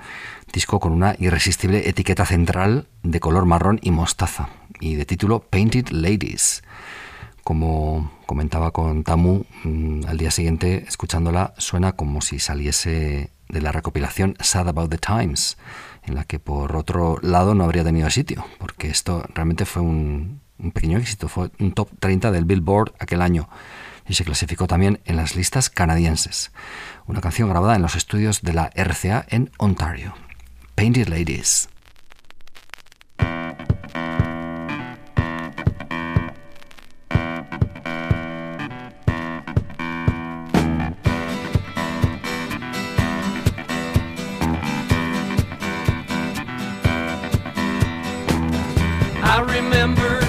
Disco 0.54 0.80
con 0.80 0.92
una 0.92 1.16
irresistible 1.18 1.90
etiqueta 1.90 2.26
central 2.26 2.88
de 3.04 3.20
color 3.20 3.46
marrón 3.46 3.80
y 3.82 3.92
mostaza 3.92 4.50
y 4.80 4.96
de 4.96 5.06
título 5.06 5.40
Painted 5.40 5.90
Ladies. 5.90 6.64
Como 7.44 8.12
comentaba 8.26 8.72
con 8.72 9.04
Tamu, 9.04 9.44
mm, 9.64 10.06
al 10.08 10.18
día 10.18 10.32
siguiente, 10.32 10.86
escuchándola, 10.88 11.54
suena 11.58 11.94
como 11.94 12.22
si 12.22 12.40
saliese 12.40 13.32
de 13.50 13.62
la 13.62 13.72
recopilación 13.72 14.36
Sad 14.40 14.70
About 14.70 14.92
the 14.92 14.98
Times, 14.98 15.58
en 16.04 16.16
la 16.16 16.26
que 16.26 16.40
por 16.40 16.76
otro 16.76 17.18
lado 17.22 17.56
no 17.56 17.64
habría 17.64 17.84
tenido 17.84 18.10
sitio, 18.10 18.46
porque 18.60 18.90
esto 18.90 19.24
realmente 19.34 19.66
fue 19.66 19.82
un, 19.82 20.42
un 20.60 20.72
pequeño 20.72 20.98
éxito, 20.98 21.28
fue 21.28 21.52
un 21.60 21.72
top 21.74 21.90
30 22.00 22.32
del 22.32 22.46
Billboard 22.46 22.94
aquel 23.00 23.22
año 23.22 23.50
y 24.08 24.14
se 24.14 24.24
clasificó 24.24 24.68
también 24.68 25.00
en 25.06 25.18
las 25.18 25.36
listas 25.36 25.70
canadienses. 25.70 26.52
Una 27.06 27.22
canción 27.22 27.50
grabada 27.50 27.76
en 27.76 27.82
los 27.82 27.96
estudios 27.96 28.42
de 28.42 28.54
la 28.54 28.72
RCA 28.76 29.26
en 29.30 29.52
Ontario. 29.58 30.16
Painted 30.76 31.08
Ladies. 31.08 31.70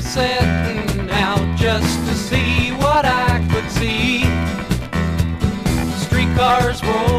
Setting 0.09 1.11
out 1.11 1.59
just 1.59 1.99
to 2.09 2.15
see 2.15 2.71
what 2.73 3.05
I 3.05 3.47
could 3.53 3.71
see. 3.71 4.25
Streetcars 6.05 6.83
rolling 6.83 7.18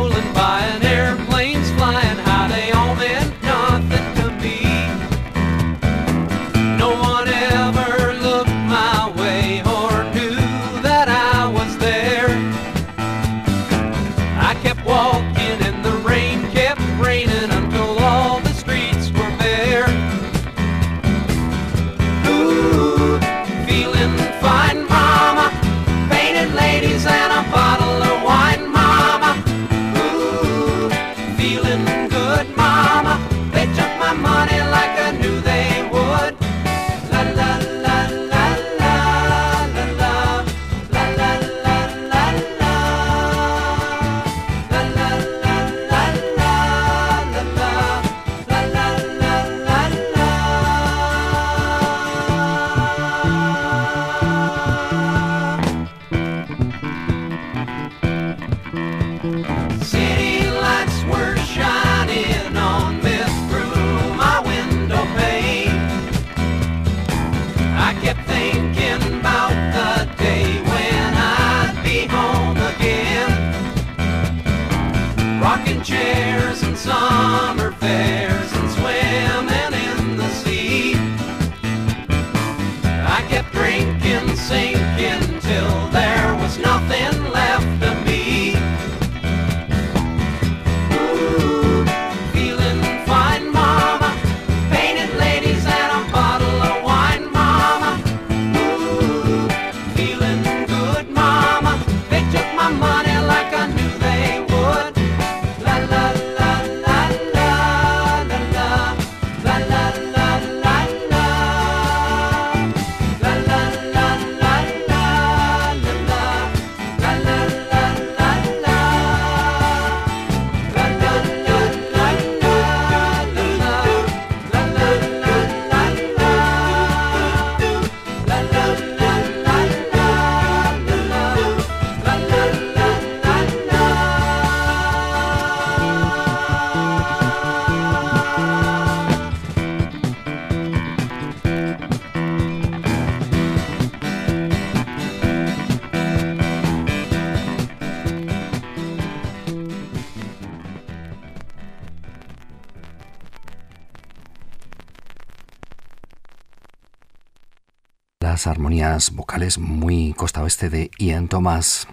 vocales 159.12 159.58
muy 159.58 160.14
costa 160.14 160.42
oeste 160.42 160.70
de 160.70 160.92
Ian 160.98 161.28
Thomas. 161.28 161.88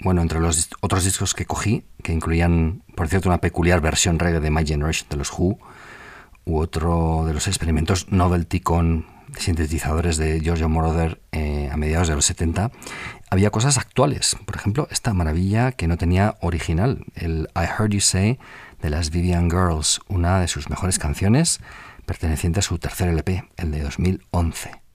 Bueno, 0.00 0.22
entre 0.22 0.40
los 0.40 0.68
otros 0.80 1.04
discos 1.04 1.34
que 1.34 1.46
cogí, 1.46 1.84
que 2.02 2.12
incluían, 2.12 2.82
por 2.94 3.08
cierto, 3.08 3.28
una 3.28 3.38
peculiar 3.38 3.80
versión 3.80 4.18
reggae 4.18 4.40
de 4.40 4.50
My 4.50 4.66
Generation 4.66 5.08
de 5.08 5.16
los 5.16 5.30
Who, 5.32 5.58
u 6.44 6.58
otro 6.58 7.24
de 7.26 7.34
los 7.34 7.46
experimentos 7.48 8.10
novelty 8.12 8.60
con 8.60 9.06
sintetizadores 9.38 10.16
de 10.16 10.40
Giorgio 10.40 10.68
Moroder 10.68 11.20
eh, 11.32 11.68
a 11.72 11.76
mediados 11.76 12.08
de 12.08 12.14
los 12.14 12.24
70, 12.24 12.70
había 13.30 13.50
cosas 13.50 13.78
actuales. 13.78 14.36
Por 14.44 14.56
ejemplo, 14.56 14.88
esta 14.90 15.14
maravilla 15.14 15.72
que 15.72 15.88
no 15.88 15.96
tenía 15.96 16.36
original, 16.40 17.04
el 17.14 17.48
I 17.54 17.64
Heard 17.64 17.90
You 17.90 18.00
Say 18.00 18.38
de 18.82 18.90
las 18.90 19.10
Vivian 19.10 19.50
Girls, 19.50 20.00
una 20.08 20.40
de 20.40 20.48
sus 20.48 20.70
mejores 20.70 20.98
canciones 20.98 21.60
perteneciente 22.04 22.60
a 22.60 22.62
su 22.62 22.78
tercer 22.78 23.08
LP, 23.08 23.44
el 23.56 23.72
de 23.72 23.82
2011. 23.82 24.85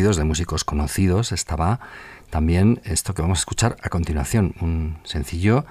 De 0.00 0.24
músicos 0.24 0.64
conocidos, 0.64 1.30
estaba 1.30 1.78
también 2.30 2.80
esto 2.84 3.12
que 3.12 3.20
vamos 3.20 3.38
a 3.38 3.42
escuchar 3.42 3.76
a 3.82 3.90
continuación, 3.90 4.54
un 4.60 4.98
sencillo 5.04 5.66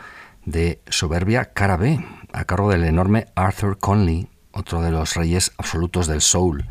de 0.45 0.79
Soberbia 0.87 1.45
Cara 1.45 1.77
B, 1.77 2.05
a 2.31 2.45
cargo 2.45 2.69
del 2.69 2.83
enorme 2.83 3.25
Arthur 3.33 3.79
Conley, 3.79 4.27
otro 4.51 4.81
de 4.81 4.91
los 4.91 5.15
reyes 5.15 5.51
absolutos 5.57 6.05
del 6.05 6.21
soul. 6.21 6.67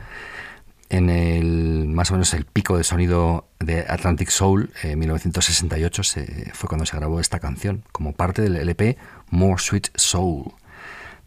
En 0.88 1.10
el 1.10 1.88
más 1.88 2.10
o 2.10 2.14
menos 2.14 2.32
el 2.32 2.44
pico 2.44 2.78
de 2.78 2.84
sonido 2.84 3.48
de 3.58 3.80
Atlantic 3.88 4.30
Soul, 4.30 4.72
en 4.82 4.98
1968 5.00 6.02
se, 6.04 6.52
fue 6.54 6.68
cuando 6.68 6.86
se 6.86 6.96
grabó 6.96 7.18
esta 7.18 7.40
canción, 7.40 7.82
como 7.90 8.12
parte 8.12 8.40
del 8.40 8.56
LP 8.56 8.96
More 9.30 9.60
Sweet 9.60 9.88
Soul. 9.96 10.52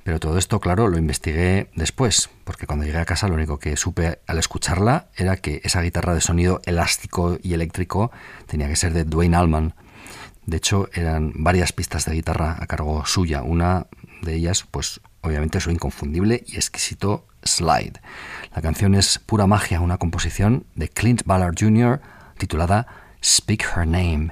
Pero 0.03 0.19
todo 0.19 0.37
esto, 0.37 0.59
claro, 0.59 0.87
lo 0.87 0.97
investigué 0.97 1.69
después, 1.75 2.29
porque 2.43 2.65
cuando 2.65 2.85
llegué 2.85 2.97
a 2.97 3.05
casa 3.05 3.27
lo 3.27 3.35
único 3.35 3.59
que 3.59 3.77
supe 3.77 4.19
al 4.25 4.39
escucharla 4.39 5.07
era 5.15 5.37
que 5.37 5.61
esa 5.63 5.81
guitarra 5.81 6.15
de 6.15 6.21
sonido 6.21 6.61
elástico 6.65 7.37
y 7.41 7.53
eléctrico 7.53 8.11
tenía 8.47 8.67
que 8.67 8.75
ser 8.75 8.93
de 8.93 9.03
Dwayne 9.03 9.37
Allman. 9.37 9.73
De 10.45 10.57
hecho, 10.57 10.89
eran 10.93 11.33
varias 11.35 11.71
pistas 11.71 12.05
de 12.05 12.13
guitarra 12.13 12.57
a 12.59 12.65
cargo 12.65 13.05
suya. 13.05 13.43
Una 13.43 13.87
de 14.23 14.33
ellas, 14.33 14.65
pues 14.69 15.01
obviamente 15.21 15.59
su 15.59 15.69
inconfundible 15.69 16.43
y 16.47 16.55
exquisito 16.55 17.27
slide. 17.43 17.99
La 18.55 18.61
canción 18.61 18.95
es 18.95 19.19
pura 19.19 19.47
magia, 19.47 19.81
una 19.81 19.97
composición 19.97 20.65
de 20.75 20.89
Clint 20.89 21.23
Ballard 21.25 21.55
Jr. 21.57 22.01
titulada 22.37 22.87
Speak 23.23 23.63
Her 23.75 23.85
Name. 23.85 24.31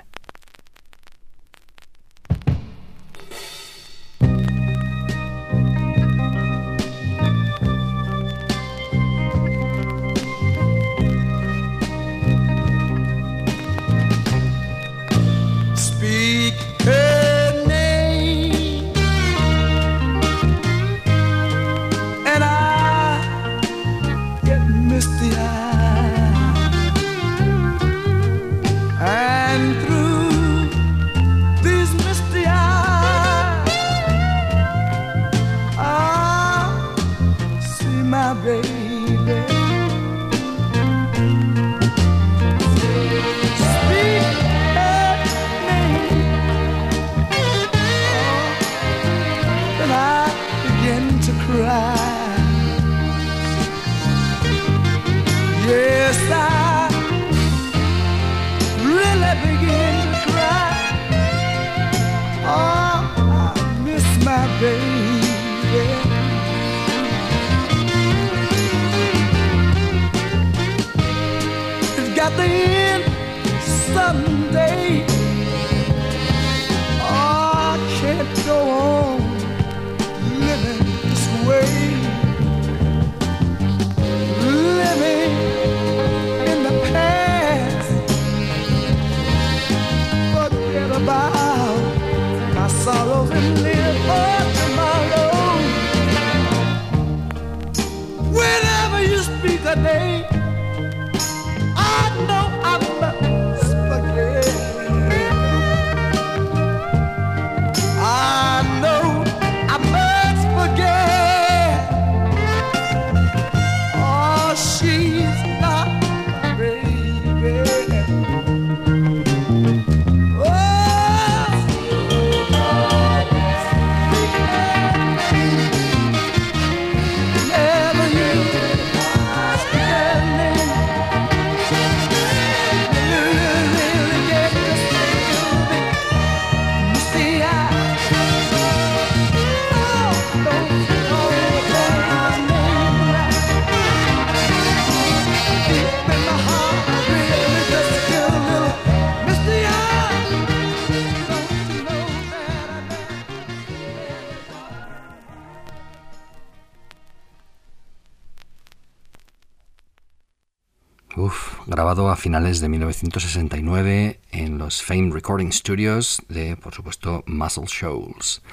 Grabado 161.89 162.11
a 162.11 162.17
finales 162.17 162.59
de 162.59 162.69
1969 162.69 164.19
en 164.31 164.59
los 164.59 164.83
Fame 164.83 165.09
Recording 165.11 165.51
Studios 165.51 166.21
de, 166.29 166.55
por 166.55 166.75
supuesto, 166.75 167.23
Muscle 167.25 167.63
Shoals. 167.65 168.43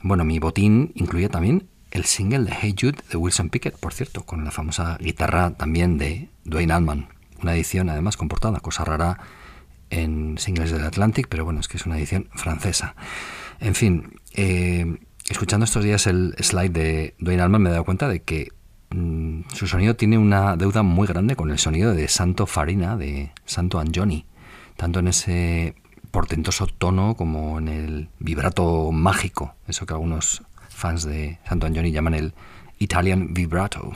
Bueno, 0.00 0.24
mi 0.24 0.38
botín 0.38 0.90
incluye 0.94 1.28
también 1.28 1.68
el 1.90 2.06
single 2.06 2.44
de 2.44 2.56
Hey 2.58 2.74
Jude 2.80 2.96
de 3.10 3.18
Wilson 3.18 3.50
Pickett, 3.50 3.76
por 3.76 3.92
cierto, 3.92 4.22
con 4.22 4.46
la 4.46 4.50
famosa 4.50 4.96
guitarra 4.98 5.50
también 5.50 5.98
de 5.98 6.30
Dwayne 6.44 6.72
Allman. 6.72 7.08
Una 7.42 7.54
edición 7.54 7.90
además 7.90 8.16
con 8.16 8.28
portada, 8.28 8.60
cosa 8.60 8.82
rara 8.82 9.18
en 9.90 10.38
singles 10.38 10.70
del 10.70 10.86
Atlantic, 10.86 11.26
pero 11.28 11.44
bueno, 11.44 11.60
es 11.60 11.68
que 11.68 11.76
es 11.76 11.84
una 11.84 11.98
edición 11.98 12.30
francesa. 12.32 12.94
En 13.60 13.74
fin, 13.74 14.20
eh, 14.32 15.00
escuchando 15.28 15.64
estos 15.64 15.84
días 15.84 16.06
el 16.06 16.34
slide 16.38 16.72
de 16.72 17.14
Dwayne 17.18 17.42
Allman 17.42 17.60
me 17.60 17.68
he 17.68 17.72
dado 17.72 17.84
cuenta 17.84 18.08
de 18.08 18.22
que 18.22 18.52
Mm, 18.94 19.42
su 19.52 19.66
sonido 19.66 19.96
tiene 19.96 20.18
una 20.18 20.56
deuda 20.56 20.84
muy 20.84 21.08
grande 21.08 21.34
con 21.34 21.50
el 21.50 21.58
sonido 21.58 21.94
de 21.94 22.06
Santo 22.06 22.46
Farina, 22.46 22.96
de 22.96 23.32
Santo 23.44 23.80
Angioni, 23.80 24.24
tanto 24.76 25.00
en 25.00 25.08
ese 25.08 25.74
portentoso 26.12 26.68
tono 26.68 27.16
como 27.16 27.58
en 27.58 27.66
el 27.66 28.08
vibrato 28.20 28.92
mágico, 28.92 29.56
eso 29.66 29.84
que 29.84 29.94
algunos 29.94 30.44
fans 30.68 31.02
de 31.04 31.40
Santo 31.48 31.66
Angioni 31.66 31.90
llaman 31.90 32.14
el 32.14 32.34
Italian 32.78 33.34
vibrato, 33.34 33.90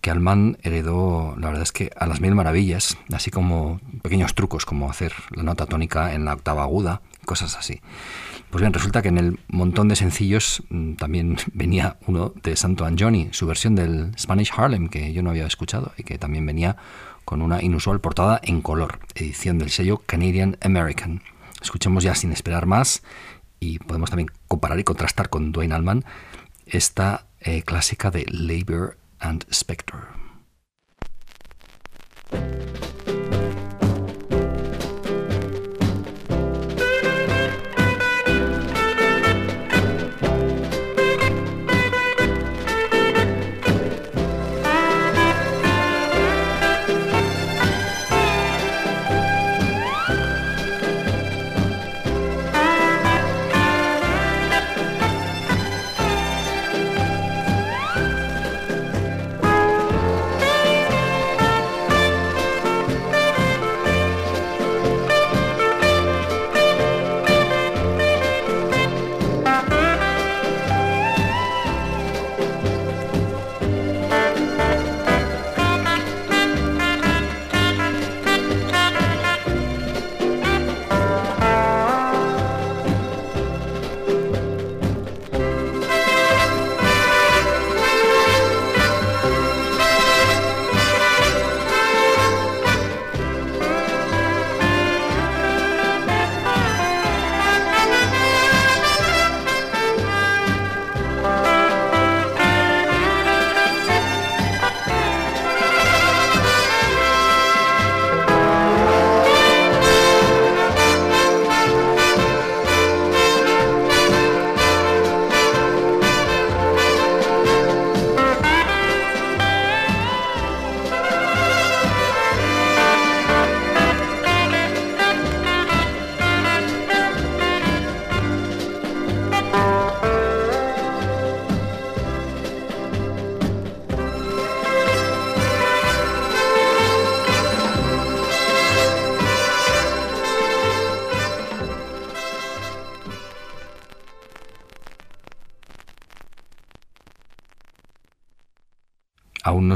que 0.00 0.10
Alman 0.10 0.58
heredó, 0.64 1.36
la 1.38 1.46
verdad 1.46 1.62
es 1.62 1.70
que 1.70 1.92
a 1.96 2.06
las 2.06 2.20
mil 2.20 2.34
maravillas, 2.34 2.98
así 3.12 3.30
como 3.30 3.80
pequeños 4.02 4.34
trucos 4.34 4.66
como 4.66 4.90
hacer 4.90 5.12
la 5.30 5.44
nota 5.44 5.66
tónica 5.66 6.14
en 6.14 6.24
la 6.24 6.32
octava 6.32 6.64
aguda, 6.64 7.00
cosas 7.24 7.56
así. 7.56 7.80
Pues 8.50 8.62
bien, 8.62 8.72
resulta 8.72 9.02
que 9.02 9.08
en 9.08 9.18
el 9.18 9.40
montón 9.48 9.88
de 9.88 9.96
sencillos 9.96 10.62
mm, 10.70 10.94
también 10.94 11.36
venía 11.52 11.98
uno 12.06 12.32
de 12.42 12.56
Santo 12.56 12.84
Angioni, 12.84 13.28
su 13.32 13.46
versión 13.46 13.74
del 13.74 14.12
Spanish 14.18 14.52
Harlem, 14.56 14.88
que 14.88 15.12
yo 15.12 15.22
no 15.22 15.30
había 15.30 15.46
escuchado 15.46 15.92
y 15.96 16.04
que 16.04 16.18
también 16.18 16.46
venía 16.46 16.76
con 17.24 17.42
una 17.42 17.62
inusual 17.62 18.00
portada 18.00 18.40
en 18.42 18.62
color, 18.62 19.00
edición 19.14 19.58
del 19.58 19.70
sello 19.70 20.02
Canadian 20.06 20.56
American. 20.60 21.22
Escuchemos 21.60 22.04
ya 22.04 22.14
sin 22.14 22.32
esperar 22.32 22.66
más 22.66 23.02
y 23.58 23.78
podemos 23.80 24.10
también 24.10 24.30
comparar 24.46 24.78
y 24.78 24.84
contrastar 24.84 25.28
con 25.28 25.50
Dwayne 25.50 25.74
Allman 25.74 26.04
esta 26.66 27.26
eh, 27.40 27.62
clásica 27.62 28.10
de 28.10 28.26
Labor 28.30 28.96
and 29.18 29.44
Spectre. 29.52 29.98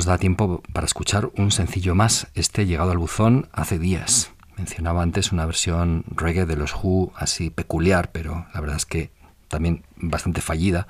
Nos 0.00 0.06
da 0.06 0.16
tiempo 0.16 0.62
para 0.72 0.86
escuchar 0.86 1.30
un 1.36 1.50
sencillo 1.50 1.94
más, 1.94 2.28
este 2.34 2.64
llegado 2.64 2.90
al 2.90 2.96
buzón 2.96 3.50
hace 3.52 3.78
días. 3.78 4.30
Mencionaba 4.56 5.02
antes 5.02 5.30
una 5.30 5.44
versión 5.44 6.04
reggae 6.08 6.46
de 6.46 6.56
los 6.56 6.74
Who, 6.74 7.12
así 7.16 7.50
peculiar, 7.50 8.10
pero 8.10 8.46
la 8.54 8.60
verdad 8.62 8.76
es 8.76 8.86
que 8.86 9.10
también 9.48 9.84
bastante 9.96 10.40
fallida. 10.40 10.88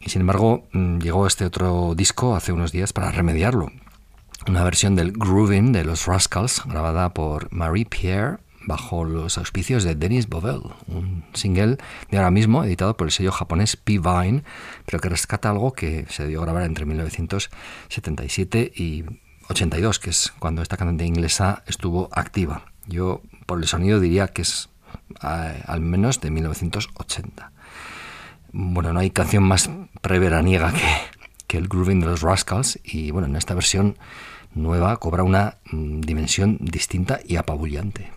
Y 0.00 0.08
sin 0.08 0.22
embargo, 0.22 0.66
mm, 0.72 1.00
llegó 1.00 1.26
este 1.26 1.44
otro 1.44 1.94
disco 1.94 2.34
hace 2.34 2.52
unos 2.52 2.72
días 2.72 2.94
para 2.94 3.10
remediarlo. 3.10 3.70
Una 4.48 4.64
versión 4.64 4.96
del 4.96 5.12
Groovin 5.12 5.72
de 5.72 5.84
los 5.84 6.06
Rascals, 6.06 6.62
grabada 6.64 7.12
por 7.12 7.52
Marie 7.52 7.84
Pierre 7.84 8.38
bajo 8.66 9.04
los 9.04 9.36
auspicios 9.36 9.84
de 9.84 9.94
Denis 9.94 10.26
Bovell, 10.26 10.62
un 10.86 11.13
single 11.34 11.78
de 12.10 12.16
ahora 12.16 12.30
mismo 12.30 12.64
editado 12.64 12.96
por 12.96 13.06
el 13.06 13.12
sello 13.12 13.32
japonés 13.32 13.76
P-Vine, 13.76 14.42
pero 14.86 15.00
que 15.00 15.08
rescata 15.08 15.50
algo 15.50 15.72
que 15.72 16.06
se 16.08 16.26
dio 16.26 16.40
a 16.40 16.44
grabar 16.44 16.64
entre 16.64 16.86
1977 16.86 18.72
y 18.74 19.04
82, 19.48 19.98
que 19.98 20.10
es 20.10 20.32
cuando 20.38 20.62
esta 20.62 20.76
cantante 20.76 21.04
inglesa 21.04 21.62
estuvo 21.66 22.08
activa. 22.12 22.64
Yo 22.86 23.22
por 23.46 23.58
el 23.58 23.66
sonido 23.66 24.00
diría 24.00 24.28
que 24.28 24.42
es 24.42 24.68
al 25.20 25.80
menos 25.80 26.20
de 26.20 26.30
1980. 26.30 27.52
Bueno, 28.52 28.92
no 28.92 29.00
hay 29.00 29.10
canción 29.10 29.42
más 29.42 29.68
preveraniega 30.00 30.72
que, 30.72 30.86
que 31.46 31.58
el 31.58 31.68
grooving 31.68 32.00
de 32.00 32.06
los 32.06 32.22
Rascals 32.22 32.78
y 32.84 33.10
bueno, 33.10 33.26
en 33.26 33.36
esta 33.36 33.54
versión 33.54 33.98
nueva 34.54 34.96
cobra 34.98 35.22
una 35.22 35.58
mm, 35.70 36.00
dimensión 36.00 36.58
distinta 36.60 37.20
y 37.24 37.36
apabullante. 37.36 38.12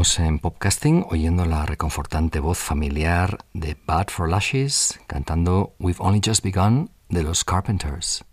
En 0.00 0.38
podcasting 0.38 1.04
oyendo 1.10 1.44
la 1.44 1.66
reconfortante 1.66 2.40
voz 2.40 2.56
familiar 2.56 3.36
de 3.52 3.76
Bad 3.86 4.08
for 4.08 4.30
Lashes 4.30 4.98
cantando 5.06 5.74
We've 5.78 6.00
Only 6.00 6.22
Just 6.24 6.42
Begun 6.42 6.90
de 7.10 7.22
los 7.22 7.44
Carpenters. 7.44 8.24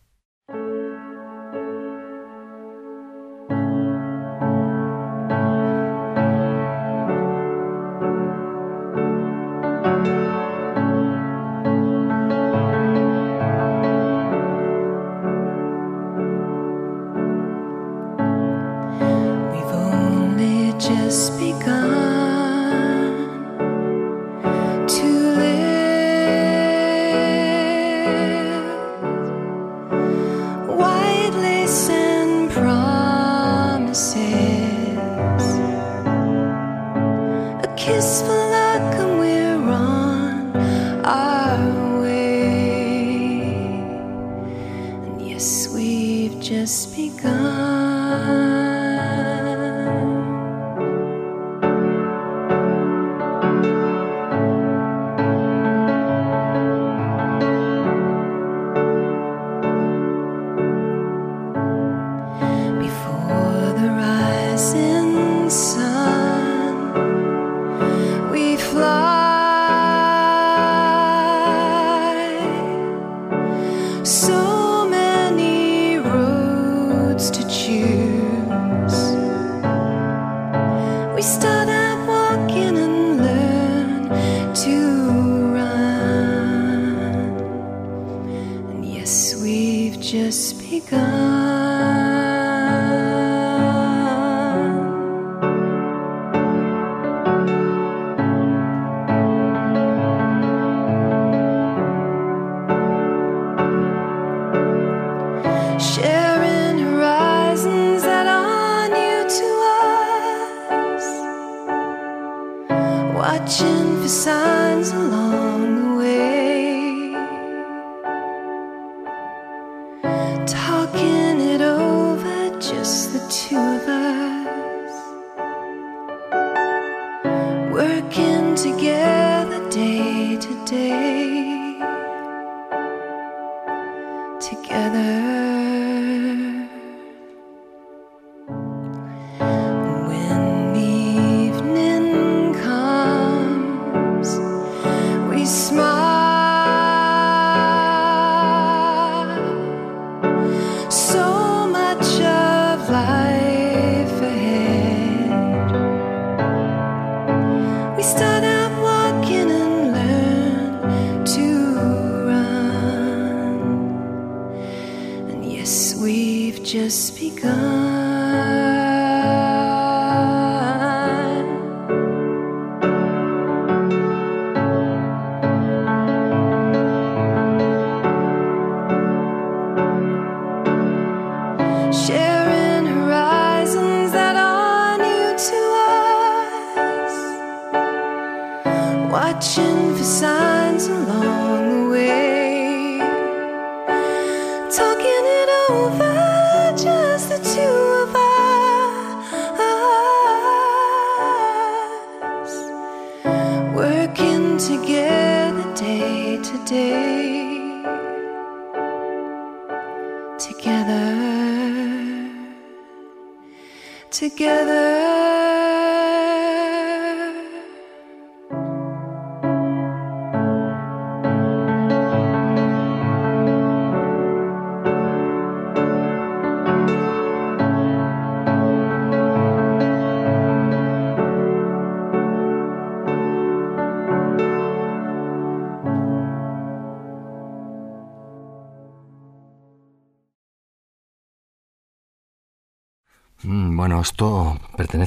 We've 166.00 166.64
just 166.64 167.18
begun. 167.20 167.97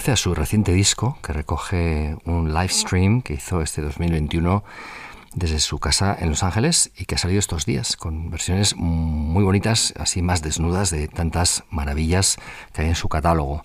Pertenece 0.01 0.13
a 0.13 0.25
su 0.25 0.35
reciente 0.35 0.73
disco 0.73 1.19
que 1.23 1.35
recoge 1.35 2.17
un 2.25 2.55
live 2.55 2.71
stream 2.71 3.21
que 3.21 3.35
hizo 3.35 3.61
este 3.61 3.83
2021 3.83 4.65
desde 5.35 5.61
su 5.61 5.79
casa 5.79 6.17
en 6.19 6.31
Los 6.31 6.43
Ángeles 6.43 6.91
y 6.97 7.05
que 7.05 7.17
ha 7.17 7.19
salido 7.19 7.39
estos 7.39 7.67
días 7.67 7.99
con 7.99 8.31
versiones 8.31 8.77
muy 8.77 9.45
bonitas, 9.45 9.93
así 9.99 10.23
más 10.23 10.41
desnudas 10.41 10.89
de 10.91 11.07
tantas 11.07 11.65
maravillas 11.69 12.39
que 12.73 12.81
hay 12.81 12.89
en 12.89 12.95
su 12.95 13.11
catálogo. 13.11 13.63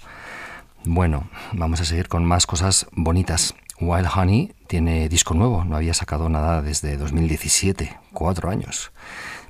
Bueno, 0.83 1.29
vamos 1.53 1.79
a 1.79 1.86
seguir 1.86 2.09
con 2.09 2.25
más 2.25 2.45
cosas 2.45 2.88
bonitas. 2.91 3.55
Wild 3.79 4.09
Honey 4.13 4.53
tiene 4.67 5.07
disco 5.07 5.36
nuevo, 5.36 5.63
no 5.63 5.77
había 5.77 5.93
sacado 5.93 6.27
nada 6.27 6.61
desde 6.61 6.97
2017, 6.97 7.97
cuatro 8.11 8.49
años. 8.49 8.91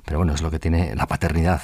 Pero 0.04 0.18
bueno, 0.18 0.34
es 0.34 0.40
lo 0.40 0.52
que 0.52 0.60
tiene 0.60 0.94
la 0.94 1.06
paternidad. 1.06 1.62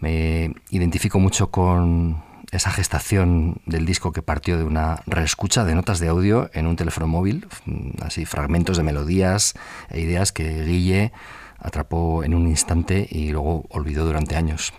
Me 0.00 0.52
identifico 0.70 1.20
mucho 1.20 1.52
con 1.52 2.27
esa 2.50 2.70
gestación 2.70 3.60
del 3.66 3.84
disco 3.84 4.12
que 4.12 4.22
partió 4.22 4.56
de 4.56 4.64
una 4.64 5.02
reescucha 5.06 5.64
de 5.64 5.74
notas 5.74 5.98
de 5.98 6.08
audio 6.08 6.50
en 6.54 6.66
un 6.66 6.76
teléfono 6.76 7.06
móvil, 7.06 7.46
mm, 7.66 8.02
así 8.02 8.24
fragmentos 8.24 8.76
de 8.76 8.82
melodías 8.82 9.54
e 9.90 10.00
ideas 10.00 10.32
que 10.32 10.64
Guille 10.64 11.12
atrapó 11.58 12.24
en 12.24 12.34
un 12.34 12.48
instante 12.48 13.06
y 13.10 13.30
luego 13.30 13.66
olvidó 13.70 14.04
durante 14.04 14.36
años. 14.36 14.72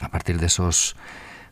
A 0.00 0.08
partir 0.08 0.38
de 0.38 0.46
esos 0.46 0.96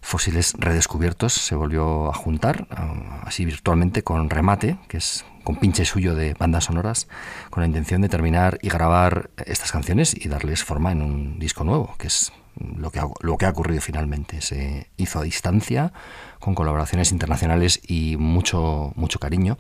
fósiles 0.00 0.54
redescubiertos 0.58 1.32
se 1.32 1.54
volvió 1.54 2.08
a 2.08 2.14
juntar, 2.14 2.66
ah, 2.70 3.22
así 3.24 3.44
virtualmente, 3.44 4.02
con 4.02 4.30
Remate, 4.30 4.76
que 4.88 4.96
es 4.98 5.24
con 5.44 5.56
pinche 5.56 5.84
suyo 5.84 6.14
de 6.14 6.34
bandas 6.34 6.64
sonoras, 6.64 7.08
con 7.50 7.62
la 7.62 7.66
intención 7.66 8.00
de 8.00 8.08
terminar 8.08 8.58
y 8.62 8.68
grabar 8.68 9.30
estas 9.44 9.72
canciones 9.72 10.14
y 10.14 10.28
darles 10.28 10.64
forma 10.64 10.92
en 10.92 11.02
un 11.02 11.38
disco 11.38 11.64
nuevo, 11.64 11.94
que 11.98 12.06
es 12.06 12.32
lo 12.58 12.90
que 12.90 13.46
ha, 13.46 13.50
ocurrido 13.50 13.80
finalmente. 13.80 14.40
Se 14.40 14.88
hizo 14.96 15.18
a 15.18 15.22
distancia, 15.22 15.92
con 16.38 16.54
colaboraciones 16.54 17.12
internacionales 17.12 17.80
y 17.86 18.16
mucho, 18.16 18.92
mucho 18.96 19.18
cariño, 19.18 19.58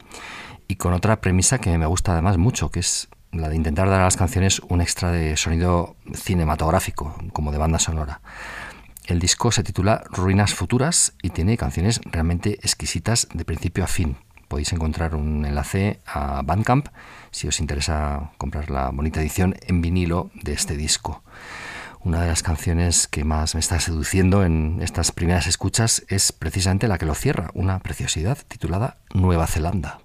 y 0.68 0.76
con 0.76 0.92
otra 0.92 1.20
premisa 1.20 1.58
que 1.58 1.76
me 1.78 1.86
gusta 1.86 2.12
además 2.12 2.38
mucho, 2.38 2.70
que 2.70 2.80
es 2.80 3.08
la 3.32 3.48
de 3.48 3.56
intentar 3.56 3.88
dar 3.88 4.00
a 4.00 4.04
las 4.04 4.16
canciones 4.16 4.60
un 4.68 4.80
extra 4.80 5.10
de 5.10 5.36
sonido 5.36 5.96
cinematográfico, 6.14 7.16
como 7.32 7.50
de 7.52 7.58
banda 7.58 7.78
sonora. 7.78 8.20
El 9.06 9.18
disco 9.18 9.50
se 9.50 9.64
titula 9.64 10.04
Ruinas 10.10 10.54
Futuras 10.54 11.14
y 11.22 11.30
tiene 11.30 11.56
canciones 11.56 12.00
realmente 12.04 12.54
exquisitas 12.62 13.26
de 13.32 13.44
principio 13.44 13.82
a 13.82 13.88
fin. 13.88 14.16
Podéis 14.46 14.72
encontrar 14.72 15.14
un 15.14 15.44
enlace 15.44 16.00
a 16.06 16.42
Bandcamp 16.42 16.88
si 17.30 17.48
os 17.48 17.58
interesa 17.58 18.30
comprar 18.38 18.70
la 18.70 18.90
bonita 18.90 19.20
edición 19.20 19.56
en 19.66 19.80
vinilo 19.80 20.30
de 20.34 20.52
este 20.52 20.76
disco. 20.76 21.22
Una 22.04 22.22
de 22.22 22.26
las 22.26 22.42
canciones 22.42 23.06
que 23.06 23.24
más 23.24 23.54
me 23.54 23.60
está 23.60 23.78
seduciendo 23.78 24.44
en 24.44 24.80
estas 24.82 25.12
primeras 25.12 25.46
escuchas 25.46 26.04
es 26.08 26.32
precisamente 26.32 26.88
la 26.88 26.98
que 26.98 27.06
lo 27.06 27.14
cierra, 27.14 27.50
una 27.54 27.78
preciosidad 27.78 28.38
titulada 28.48 28.98
Nueva 29.14 29.46
Zelanda. 29.46 30.00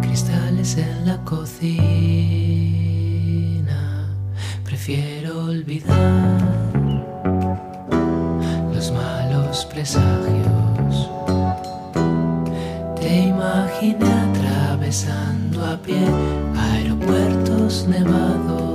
Cristales 0.00 0.76
en 0.76 1.06
la 1.06 1.16
cocina. 1.24 1.76
Prefiero 4.64 5.46
olvidar 5.46 6.40
los 8.72 8.92
malos 8.92 9.64
presagios. 9.66 11.10
Te 13.00 13.22
imaginé 13.22 14.06
atravesando 14.30 15.66
a 15.66 15.76
pie 15.78 16.06
aeropuertos 16.56 17.88
nevados. 17.88 18.65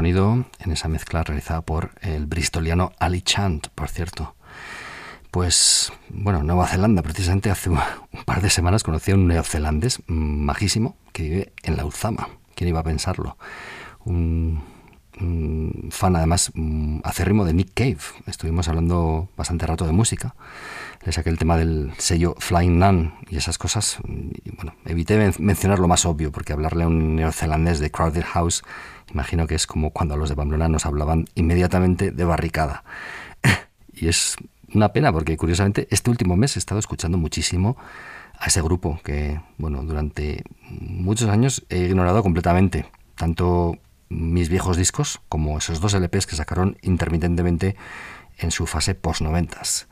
Sonido 0.00 0.46
en 0.60 0.72
esa 0.72 0.88
mezcla 0.88 1.22
realizada 1.24 1.60
por 1.60 1.90
el 2.00 2.24
bristoliano 2.24 2.92
Ali 2.98 3.20
Chant, 3.20 3.66
por 3.74 3.90
cierto. 3.90 4.34
Pues, 5.30 5.92
bueno, 6.08 6.42
Nueva 6.42 6.66
Zelanda, 6.68 7.02
precisamente 7.02 7.50
hace 7.50 7.68
un 7.68 7.78
par 8.24 8.40
de 8.40 8.48
semanas 8.48 8.82
conocí 8.82 9.10
a 9.10 9.14
un 9.16 9.28
neozelandés 9.28 10.00
majísimo 10.06 10.96
que 11.12 11.24
vive 11.24 11.52
en 11.64 11.76
la 11.76 11.84
Uzama. 11.84 12.30
¿Quién 12.54 12.68
iba 12.68 12.80
a 12.80 12.82
pensarlo? 12.82 13.36
Un, 14.06 14.62
un 15.20 15.88
fan, 15.90 16.16
además, 16.16 16.50
acérrimo 17.04 17.44
de 17.44 17.52
Nick 17.52 17.72
Cave. 17.74 17.98
Estuvimos 18.26 18.68
hablando 18.68 19.28
bastante 19.36 19.66
rato 19.66 19.84
de 19.86 19.92
música. 19.92 20.34
Le 21.04 21.12
saqué 21.12 21.28
el 21.28 21.38
tema 21.38 21.58
del 21.58 21.92
sello 21.98 22.34
Flying 22.38 22.78
Nun 22.78 23.12
y 23.28 23.36
esas 23.36 23.58
cosas. 23.58 23.98
Y 24.06 24.50
bueno, 24.56 24.74
evité 24.86 25.18
men- 25.18 25.34
mencionar 25.38 25.78
lo 25.78 25.88
más 25.88 26.06
obvio, 26.06 26.32
porque 26.32 26.54
hablarle 26.54 26.84
a 26.84 26.86
un 26.88 27.16
neozelandés 27.16 27.80
de 27.80 27.90
Crowded 27.90 28.24
House, 28.24 28.62
imagino 29.12 29.46
que 29.46 29.54
es 29.54 29.66
como 29.66 29.90
cuando 29.90 30.14
a 30.14 30.16
los 30.16 30.28
de 30.28 30.36
Pamplona 30.36 30.68
nos 30.68 30.86
hablaban 30.86 31.26
inmediatamente 31.34 32.10
de 32.10 32.24
barricada. 32.24 32.84
y 33.92 34.08
es 34.08 34.36
una 34.74 34.92
pena, 34.92 35.12
porque 35.12 35.36
curiosamente 35.36 35.88
este 35.90 36.10
último 36.10 36.36
mes 36.36 36.56
he 36.56 36.58
estado 36.58 36.78
escuchando 36.78 37.18
muchísimo 37.18 37.76
a 38.38 38.46
ese 38.46 38.62
grupo 38.62 39.00
que, 39.04 39.40
bueno, 39.58 39.82
durante 39.82 40.44
muchos 40.68 41.28
años 41.28 41.64
he 41.68 41.78
ignorado 41.78 42.22
completamente. 42.22 42.86
Tanto 43.16 43.78
mis 44.08 44.48
viejos 44.48 44.76
discos 44.76 45.20
como 45.28 45.58
esos 45.58 45.80
dos 45.80 45.94
LPs 45.94 46.26
que 46.26 46.36
sacaron 46.36 46.76
intermitentemente 46.82 47.76
en 48.38 48.50
su 48.50 48.66
fase 48.66 48.94
post-noventas. 48.94 49.88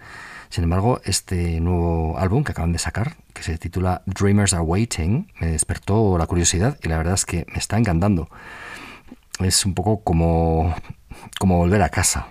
Sin 0.49 0.65
embargo, 0.65 1.01
este 1.05 1.61
nuevo 1.61 2.19
álbum 2.19 2.43
que 2.43 2.53
acaban 2.53 2.73
de 2.73 2.79
sacar, 2.79 3.17
que 3.35 3.43
se 3.43 3.59
titula 3.59 4.03
Dreamers 4.07 4.55
Are 4.55 4.63
Waiting, 4.63 5.31
me 5.41 5.49
despertó 5.49 6.17
la 6.17 6.27
curiosidad 6.27 6.79
y 6.83 6.89
la 6.89 6.97
verdad 6.97 7.15
es 7.15 7.27
que 7.27 7.45
me 7.53 7.59
está 7.59 7.77
encantando. 7.77 8.31
Es 9.41 9.65
un 9.65 9.75
poco 9.75 10.03
como, 10.03 10.75
como 11.39 11.59
volver 11.59 11.83
a 11.83 11.91
casa. 11.91 12.29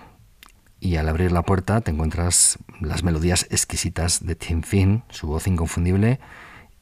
Y 0.80 0.96
al 0.96 1.08
abrir 1.08 1.32
la 1.32 1.42
puerta 1.42 1.80
te 1.80 1.90
encuentras 1.90 2.58
las 2.80 3.02
melodías 3.02 3.46
exquisitas 3.50 4.24
de 4.24 4.36
Tim 4.36 4.62
Finn, 4.62 5.02
su 5.08 5.26
voz 5.26 5.46
inconfundible, 5.46 6.20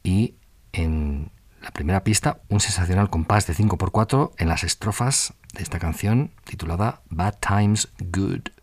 y 0.03 0.35
en 0.73 1.31
la 1.61 1.71
primera 1.71 2.03
pista 2.03 2.41
un 2.49 2.59
sensacional 2.59 3.09
compás 3.09 3.47
de 3.47 3.53
5x4 3.53 4.31
en 4.37 4.49
las 4.49 4.63
estrofas 4.63 5.33
de 5.53 5.63
esta 5.63 5.79
canción 5.79 6.31
titulada 6.43 7.01
Bad 7.09 7.35
Times 7.39 7.89
Good. 7.99 8.56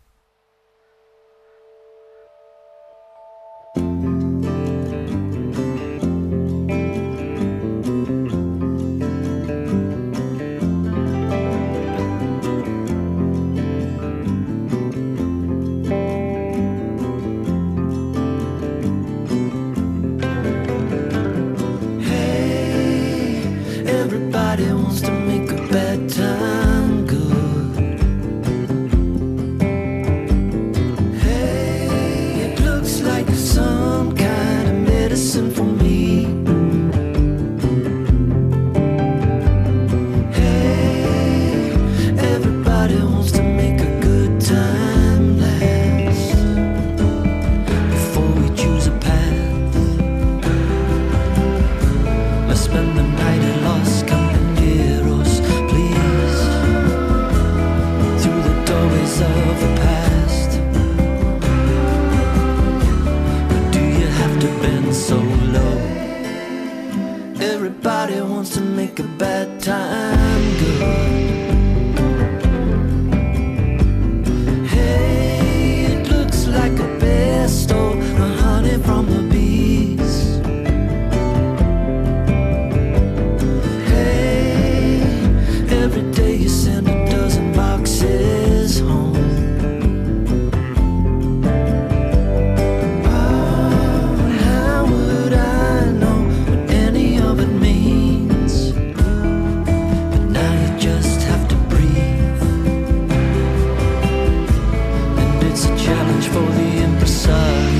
fully 106.35 106.81
imprecise 106.83 107.74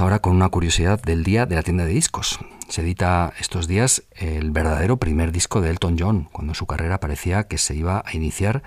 Ahora 0.00 0.20
con 0.20 0.34
una 0.34 0.48
curiosidad 0.48 0.98
del 1.02 1.24
día 1.24 1.44
de 1.44 1.56
la 1.56 1.62
tienda 1.62 1.84
de 1.84 1.92
discos. 1.92 2.38
Se 2.70 2.80
edita 2.80 3.34
estos 3.38 3.68
días 3.68 4.02
el 4.16 4.50
verdadero 4.50 4.96
primer 4.96 5.30
disco 5.30 5.60
de 5.60 5.68
Elton 5.68 5.98
John, 5.98 6.26
cuando 6.32 6.54
su 6.54 6.64
carrera 6.64 7.00
parecía 7.00 7.48
que 7.48 7.58
se 7.58 7.74
iba 7.74 8.02
a 8.06 8.16
iniciar 8.16 8.62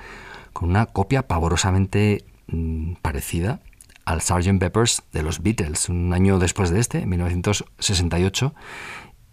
con 0.53 0.69
una 0.69 0.85
copia 0.85 1.27
pavorosamente 1.27 2.23
mm, 2.45 2.93
parecida 3.01 3.61
al 4.05 4.21
Sgt. 4.21 4.59
Peppers 4.59 5.01
de 5.11 5.23
los 5.23 5.41
Beatles, 5.41 5.89
un 5.89 6.13
año 6.13 6.37
después 6.37 6.69
de 6.69 6.79
este, 6.79 6.99
en 6.99 7.09
1968, 7.09 8.53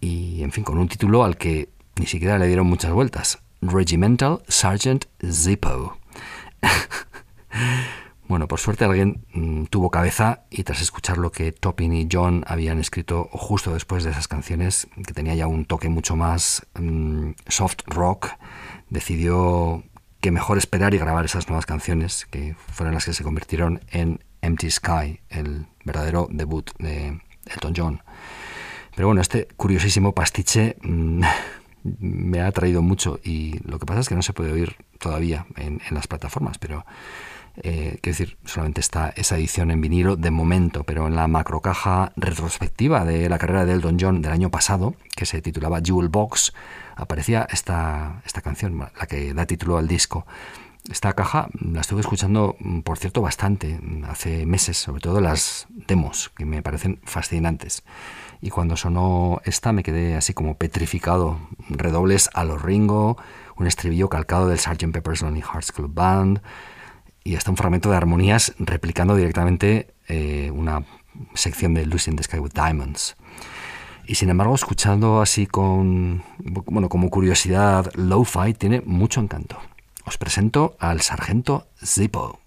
y 0.01 0.43
en 0.43 0.53
fin, 0.53 0.65
con 0.65 0.79
un 0.79 0.89
título 0.89 1.23
al 1.23 1.37
que 1.37 1.69
ni 1.97 2.07
siquiera 2.07 2.39
le 2.39 2.47
dieron 2.47 2.67
muchas 2.67 2.93
vueltas, 2.93 3.41
Regimental 3.61 4.41
Sergeant 4.49 5.05
Zippo. 5.23 5.99
Bueno, 8.31 8.47
por 8.47 8.61
suerte 8.61 8.85
alguien 8.85 9.27
mm, 9.33 9.65
tuvo 9.65 9.91
cabeza 9.91 10.45
y 10.51 10.63
tras 10.63 10.81
escuchar 10.81 11.19
lo 11.19 11.33
que 11.33 11.51
Topping 11.51 11.93
y 11.93 12.09
John 12.09 12.45
habían 12.47 12.79
escrito 12.79 13.29
justo 13.33 13.75
después 13.75 14.05
de 14.05 14.13
esas 14.13 14.29
canciones, 14.29 14.87
que 15.05 15.13
tenía 15.13 15.35
ya 15.35 15.49
un 15.49 15.65
toque 15.65 15.89
mucho 15.89 16.15
más 16.15 16.65
mm, 16.79 17.31
soft 17.49 17.81
rock, 17.87 18.29
decidió 18.89 19.83
que 20.21 20.31
mejor 20.31 20.59
esperar 20.59 20.95
y 20.95 20.99
grabar 20.99 21.25
esas 21.25 21.49
nuevas 21.49 21.67
canciones, 21.67 22.25
que 22.31 22.55
fueron 22.55 22.95
las 22.95 23.05
que 23.05 23.15
se 23.15 23.25
convirtieron 23.25 23.81
en 23.91 24.23
Empty 24.43 24.71
Sky, 24.71 25.19
el 25.29 25.67
verdadero 25.85 26.29
debut 26.31 26.71
de 26.79 27.21
Elton 27.47 27.75
John. 27.77 28.03
Pero 28.95 29.09
bueno, 29.09 29.23
este 29.23 29.49
curiosísimo 29.57 30.15
pastiche 30.15 30.77
mm, 30.83 31.23
me 31.99 32.43
ha 32.43 32.53
traído 32.53 32.81
mucho 32.81 33.19
y 33.25 33.59
lo 33.69 33.81
que 33.81 33.87
pasa 33.87 33.99
es 33.99 34.09
que 34.09 34.15
no 34.15 34.23
se 34.23 34.35
puede 34.35 34.53
oír 34.53 34.77
todavía 35.01 35.47
en 35.57 35.81
las 35.91 36.07
plataformas, 36.07 36.59
pero 36.59 36.85
eh, 37.57 37.99
quiero 38.01 38.19
decir, 38.19 38.39
solamente 38.45 38.81
está 38.81 39.13
esa 39.17 39.37
edición 39.37 39.71
en 39.71 39.81
vinilo 39.81 40.17
de 40.17 40.31
momento, 40.31 40.85
pero 40.85 41.07
en 41.07 41.17
la 41.17 41.29
macrocaja 41.29 42.13
retrospectiva 42.17 43.05
de 43.05 43.29
la 43.29 43.39
carrera 43.39 43.65
de 43.65 43.73
Elton 43.73 43.99
John 44.01 44.23
del 44.23 44.33
año 44.33 44.51
pasado, 44.51 44.95
que 45.17 45.27
se 45.27 45.43
titulaba 45.43 45.81
Jewel 45.85 46.09
Box, 46.09 46.53
aparecía 46.97 47.47
esta, 47.51 48.23
esta 48.25 48.41
canción, 48.41 48.79
la 48.79 49.07
que 49.07 49.35
da 49.35 49.47
título 49.47 49.79
al 49.79 49.89
disco. 49.89 50.27
Esta 50.91 51.13
caja 51.13 51.49
la 51.61 51.83
estuve 51.83 52.01
escuchando, 52.01 52.57
por 52.85 52.99
cierto, 52.99 53.21
bastante 53.21 53.79
hace 54.09 54.47
meses, 54.47 54.79
sobre 54.79 55.01
todo 55.01 55.21
las 55.21 55.67
demos, 55.71 56.31
que 56.31 56.47
me 56.47 56.63
parecen 56.63 57.01
fascinantes. 57.05 57.85
Y 58.41 58.49
cuando 58.49 58.77
sonó 58.77 59.41
esta 59.45 59.73
me 59.73 59.83
quedé 59.83 60.17
así 60.17 60.33
como 60.33 60.57
petrificado. 60.57 61.39
Redobles 61.69 62.31
a 62.33 62.45
los 62.45 62.63
Ringo, 62.63 63.19
un 63.57 63.67
estribillo 63.67 64.09
calcado 64.09 64.49
del 64.49 64.59
Sgt. 64.59 64.91
Pepper's 64.91 65.21
Lonely 65.21 65.43
Hearts 65.43 65.71
Club 65.71 65.93
Band, 65.93 66.41
y 67.25 67.37
hasta 67.37 67.51
un 67.51 67.57
fragmento 67.57 67.91
de 67.91 67.97
armonías 67.97 68.55
replicando 68.59 69.15
directamente 69.15 69.95
eh, 70.09 70.51
una 70.53 70.85
sección 71.35 71.75
de 71.75 71.87
Lucy 71.87 72.11
in 72.11 72.17
the 72.17 72.23
Sky 72.23 72.39
with 72.39 72.53
Diamonds. 72.53 73.17
Y 74.07 74.17
sin 74.17 74.29
embargo, 74.29 74.55
escuchando 74.55 75.21
así 75.21 75.47
con, 75.47 76.25
bueno, 76.39 76.89
como 76.89 77.11
curiosidad, 77.11 77.93
lo-fi 77.95 78.55
tiene 78.55 78.81
mucho 78.81 79.21
encanto. 79.21 79.59
Os 80.05 80.19
presento 80.19 80.77
al 80.81 81.01
sargento 81.01 81.69
Zippo. 81.85 82.40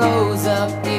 rose 0.00 0.46
up 0.46 0.89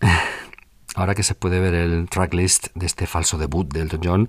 Ahora 0.94 1.14
que 1.14 1.22
se 1.22 1.34
puede 1.34 1.58
ver 1.58 1.72
el 1.72 2.08
tracklist 2.08 2.66
de 2.74 2.84
este 2.84 3.06
falso 3.06 3.38
debut 3.38 3.72
de 3.72 3.80
Elton 3.80 4.00
John, 4.04 4.28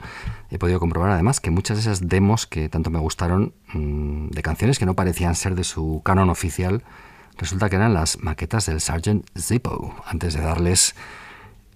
he 0.50 0.58
podido 0.58 0.80
comprobar 0.80 1.12
además 1.12 1.42
que 1.42 1.52
muchas 1.52 1.78
de 1.78 1.82
esas 1.82 2.08
demos 2.08 2.48
que 2.48 2.70
tanto 2.70 2.90
me 2.90 3.00
gustaron, 3.00 3.54
mm, 3.74 4.30
de 4.30 4.42
canciones 4.42 4.80
que 4.80 4.86
no 4.86 4.96
parecían 4.96 5.36
ser 5.36 5.56
de 5.56 5.66
su 5.66 6.02
canon 6.06 6.30
oficial, 6.30 6.84
resulta 7.38 7.70
que 7.70 7.76
eran 7.76 7.94
las 7.94 8.20
maquetas 8.20 8.66
del 8.66 8.80
Sgt. 8.80 9.26
Zippo, 9.38 9.94
antes 10.06 10.36
de 10.36 10.42
darles 10.42 10.96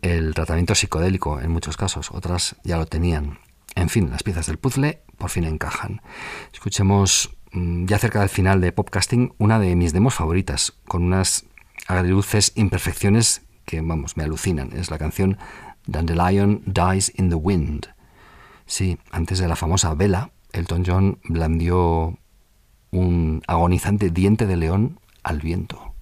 el 0.02 0.34
tratamiento 0.34 0.74
psicodélico 0.74 1.42
en 1.42 1.52
muchos 1.52 1.76
casos, 1.76 2.12
otras 2.12 2.56
ya 2.64 2.78
lo 2.78 2.86
tenían. 2.86 3.40
En 3.76 3.90
fin, 3.90 4.10
las 4.10 4.24
piezas 4.24 4.48
del 4.48 4.58
puzzle 4.58 5.02
por 5.18 5.30
fin 5.30 5.44
encajan. 5.44 6.02
Escuchemos 6.54 7.36
mm, 7.52 7.86
ya 7.86 8.00
cerca 8.00 8.22
del 8.22 8.30
final 8.30 8.62
de 8.62 8.72
Popcasting 8.72 9.34
una 9.38 9.60
de 9.60 9.76
mis 9.76 9.92
demos 9.92 10.14
favoritas, 10.14 10.74
con 10.88 11.04
unas 11.04 11.46
agriluces 11.88 12.52
imperfecciones 12.56 13.42
que, 13.66 13.82
vamos, 13.82 14.18
me 14.18 14.24
alucinan. 14.24 14.72
Es 14.74 14.92
la 14.92 14.98
canción 14.98 15.38
Dandelion 15.86 16.62
Dies 16.66 17.12
in 17.16 17.30
the 17.30 17.36
Wind. 17.36 17.88
Sí, 18.66 18.98
antes 19.12 19.40
de 19.40 19.48
la 19.48 19.56
famosa 19.56 19.94
vela, 19.94 20.32
Elton 20.52 20.84
John 20.86 21.20
blandió 21.24 22.18
un 22.92 23.42
agonizante 23.48 24.10
diente 24.10 24.46
de 24.46 24.58
león 24.58 25.00
al 25.24 25.40
viento. 25.42 25.94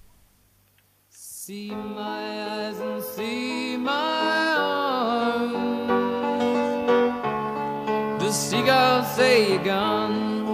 seagulls 8.36 9.16
say 9.16 9.50
you're 9.50 9.64
gone. 9.64 10.44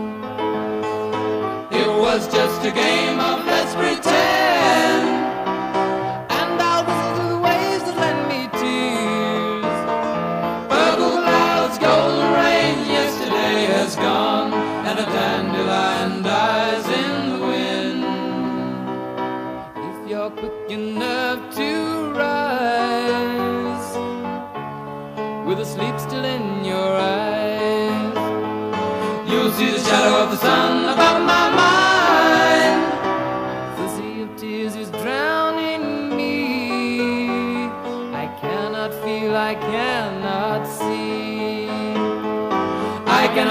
It 1.73 1.89
was 1.89 2.29
just 2.29 2.65
a 2.65 2.71
game 2.71 3.19
of 3.19 3.45
let's 3.45 3.75
pretend. 3.75 4.62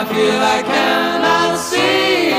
I 0.02 0.06
feel, 0.06 0.42
I 0.58 0.64
cannot 0.74 1.58
see. 1.60 2.34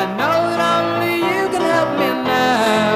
I 0.00 0.04
know 0.18 0.38
that 0.50 0.60
only 0.76 1.16
you 1.30 1.42
can 1.52 1.62
help 1.74 1.90
me 2.02 2.10
now. 2.26 2.94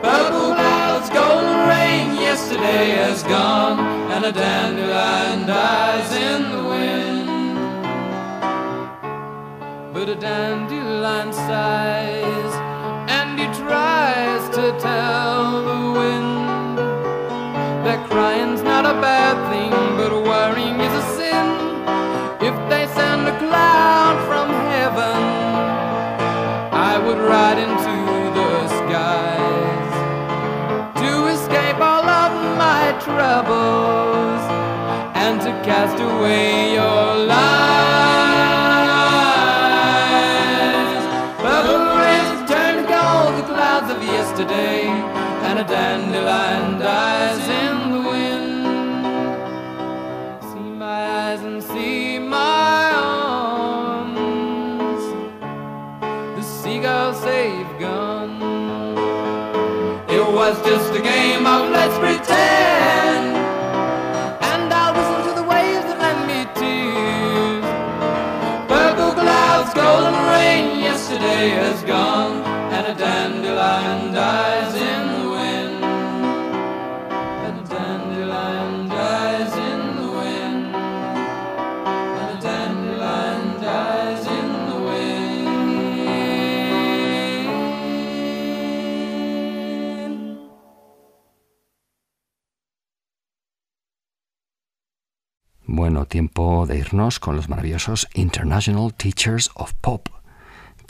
Purple 0.00 0.54
clouds, 0.54 1.10
golden 1.10 1.68
rain, 1.68 2.16
yesterday 2.16 2.96
has 3.02 3.22
gone, 3.24 3.78
and 4.10 4.24
a 4.24 4.32
dandelion 4.32 5.46
dies 5.46 6.10
in 6.16 6.40
the 6.50 6.64
wind 6.64 7.12
but 9.92 10.08
a 10.08 10.16
dandelion 10.16 11.32
sighs 11.32 12.54
and 13.16 13.38
he 13.38 13.46
tries 13.62 14.48
to 14.48 14.64
tell 14.80 15.62
the 15.70 15.80
wind 15.98 16.78
that 17.86 18.08
crying's 18.08 18.62
not 18.62 18.84
a 18.86 18.94
bad 19.00 19.36
thing, 19.50 19.71
cloud 23.48 24.16
from 24.28 24.48
heaven, 24.74 25.20
I 26.90 26.92
would 27.04 27.20
ride 27.32 27.58
into 27.66 27.96
the 28.38 28.52
skies 28.78 29.92
to 31.02 31.10
escape 31.34 31.78
all 31.90 32.06
of 32.24 32.32
my 32.64 32.84
troubles 33.06 34.42
and 35.24 35.34
to 35.46 35.50
cast 35.68 35.98
away 36.10 36.74
your 36.78 37.06
lies. 37.32 37.42
Purple 41.44 41.84
rains 42.00 42.30
turn 42.50 42.72
to 42.80 42.84
gold, 42.94 43.32
the 43.40 43.46
clouds 43.52 43.88
of 43.94 43.98
yesterday, 44.16 44.71
yesterday 71.42 71.68
has 71.68 71.82
gone 71.84 72.44
and 72.72 72.86
a 72.86 72.94
dandelion 72.94 74.14
dies 74.14 74.74
in 74.74 75.12
the 75.12 75.30
wind. 75.30 75.84
And 77.44 77.58
a 77.58 77.68
dandelion 77.68 78.88
dies 78.88 79.52
in 79.56 79.96
the 79.96 80.10
wind. 80.18 80.74
And 82.20 82.38
a 82.38 82.40
dandelion 82.40 83.60
dies 83.60 84.26
in 84.26 84.48
the 84.68 84.78
wind. 84.86 85.08
Bueno, 95.66 96.06
tiempo 96.06 96.66
de 96.66 96.78
irnos 96.78 97.18
con 97.18 97.36
los 97.36 97.48
maravillosos 97.48 98.08
International 98.14 98.92
Teachers 98.94 99.50
of 99.56 99.72
Pop 99.80 100.21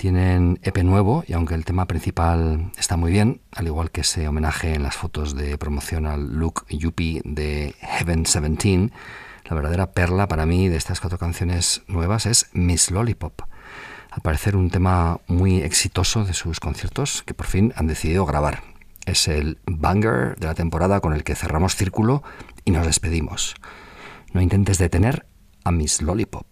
tienen 0.03 0.59
EP 0.65 0.79
nuevo 0.83 1.23
y 1.29 1.33
aunque 1.33 1.55
el 1.55 1.65
tema 1.65 1.87
principal 1.87 2.73
está 2.77 2.97
muy 2.97 3.13
bien, 3.13 3.41
al 3.53 3.69
igual 3.69 3.93
que 3.93 4.01
ese 4.01 4.27
homenaje 4.27 4.75
en 4.75 4.83
las 4.83 4.97
fotos 4.97 5.37
de 5.37 5.57
promoción 5.59 6.07
al 6.07 6.41
look 6.41 6.67
Yuppie 6.69 7.23
de 7.25 7.77
Heaven 7.79 8.25
17, 8.25 8.91
la 9.49 9.55
verdadera 9.55 9.93
perla 9.93 10.27
para 10.27 10.45
mí 10.45 10.67
de 10.67 10.77
estas 10.77 10.99
cuatro 10.99 11.19
canciones 11.19 11.83
nuevas 11.87 12.27
es 12.27 12.49
Miss 12.53 12.91
Lollipop. 12.91 13.43
Al 14.11 14.23
parecer 14.23 14.57
un 14.57 14.71
tema 14.71 15.21
muy 15.29 15.63
exitoso 15.63 16.25
de 16.25 16.35
sus 16.35 16.59
conciertos 16.59 17.23
que 17.23 17.35
por 17.35 17.47
fin 17.47 17.73
han 17.77 17.87
decidido 17.87 18.27
grabar. 18.27 18.65
Es 19.07 19.29
el 19.29 19.61
banger 19.67 20.35
de 20.37 20.49
la 20.49 20.55
temporada 20.55 20.99
con 20.99 21.13
el 21.13 21.23
que 21.23 21.37
cerramos 21.37 21.77
círculo 21.77 22.25
y 22.65 22.73
nos 22.73 22.87
despedimos. 22.87 23.55
No 24.33 24.41
intentes 24.41 24.79
detener 24.79 25.27
a 25.63 25.71
Miss 25.71 26.03
Lollipop. 26.03 26.52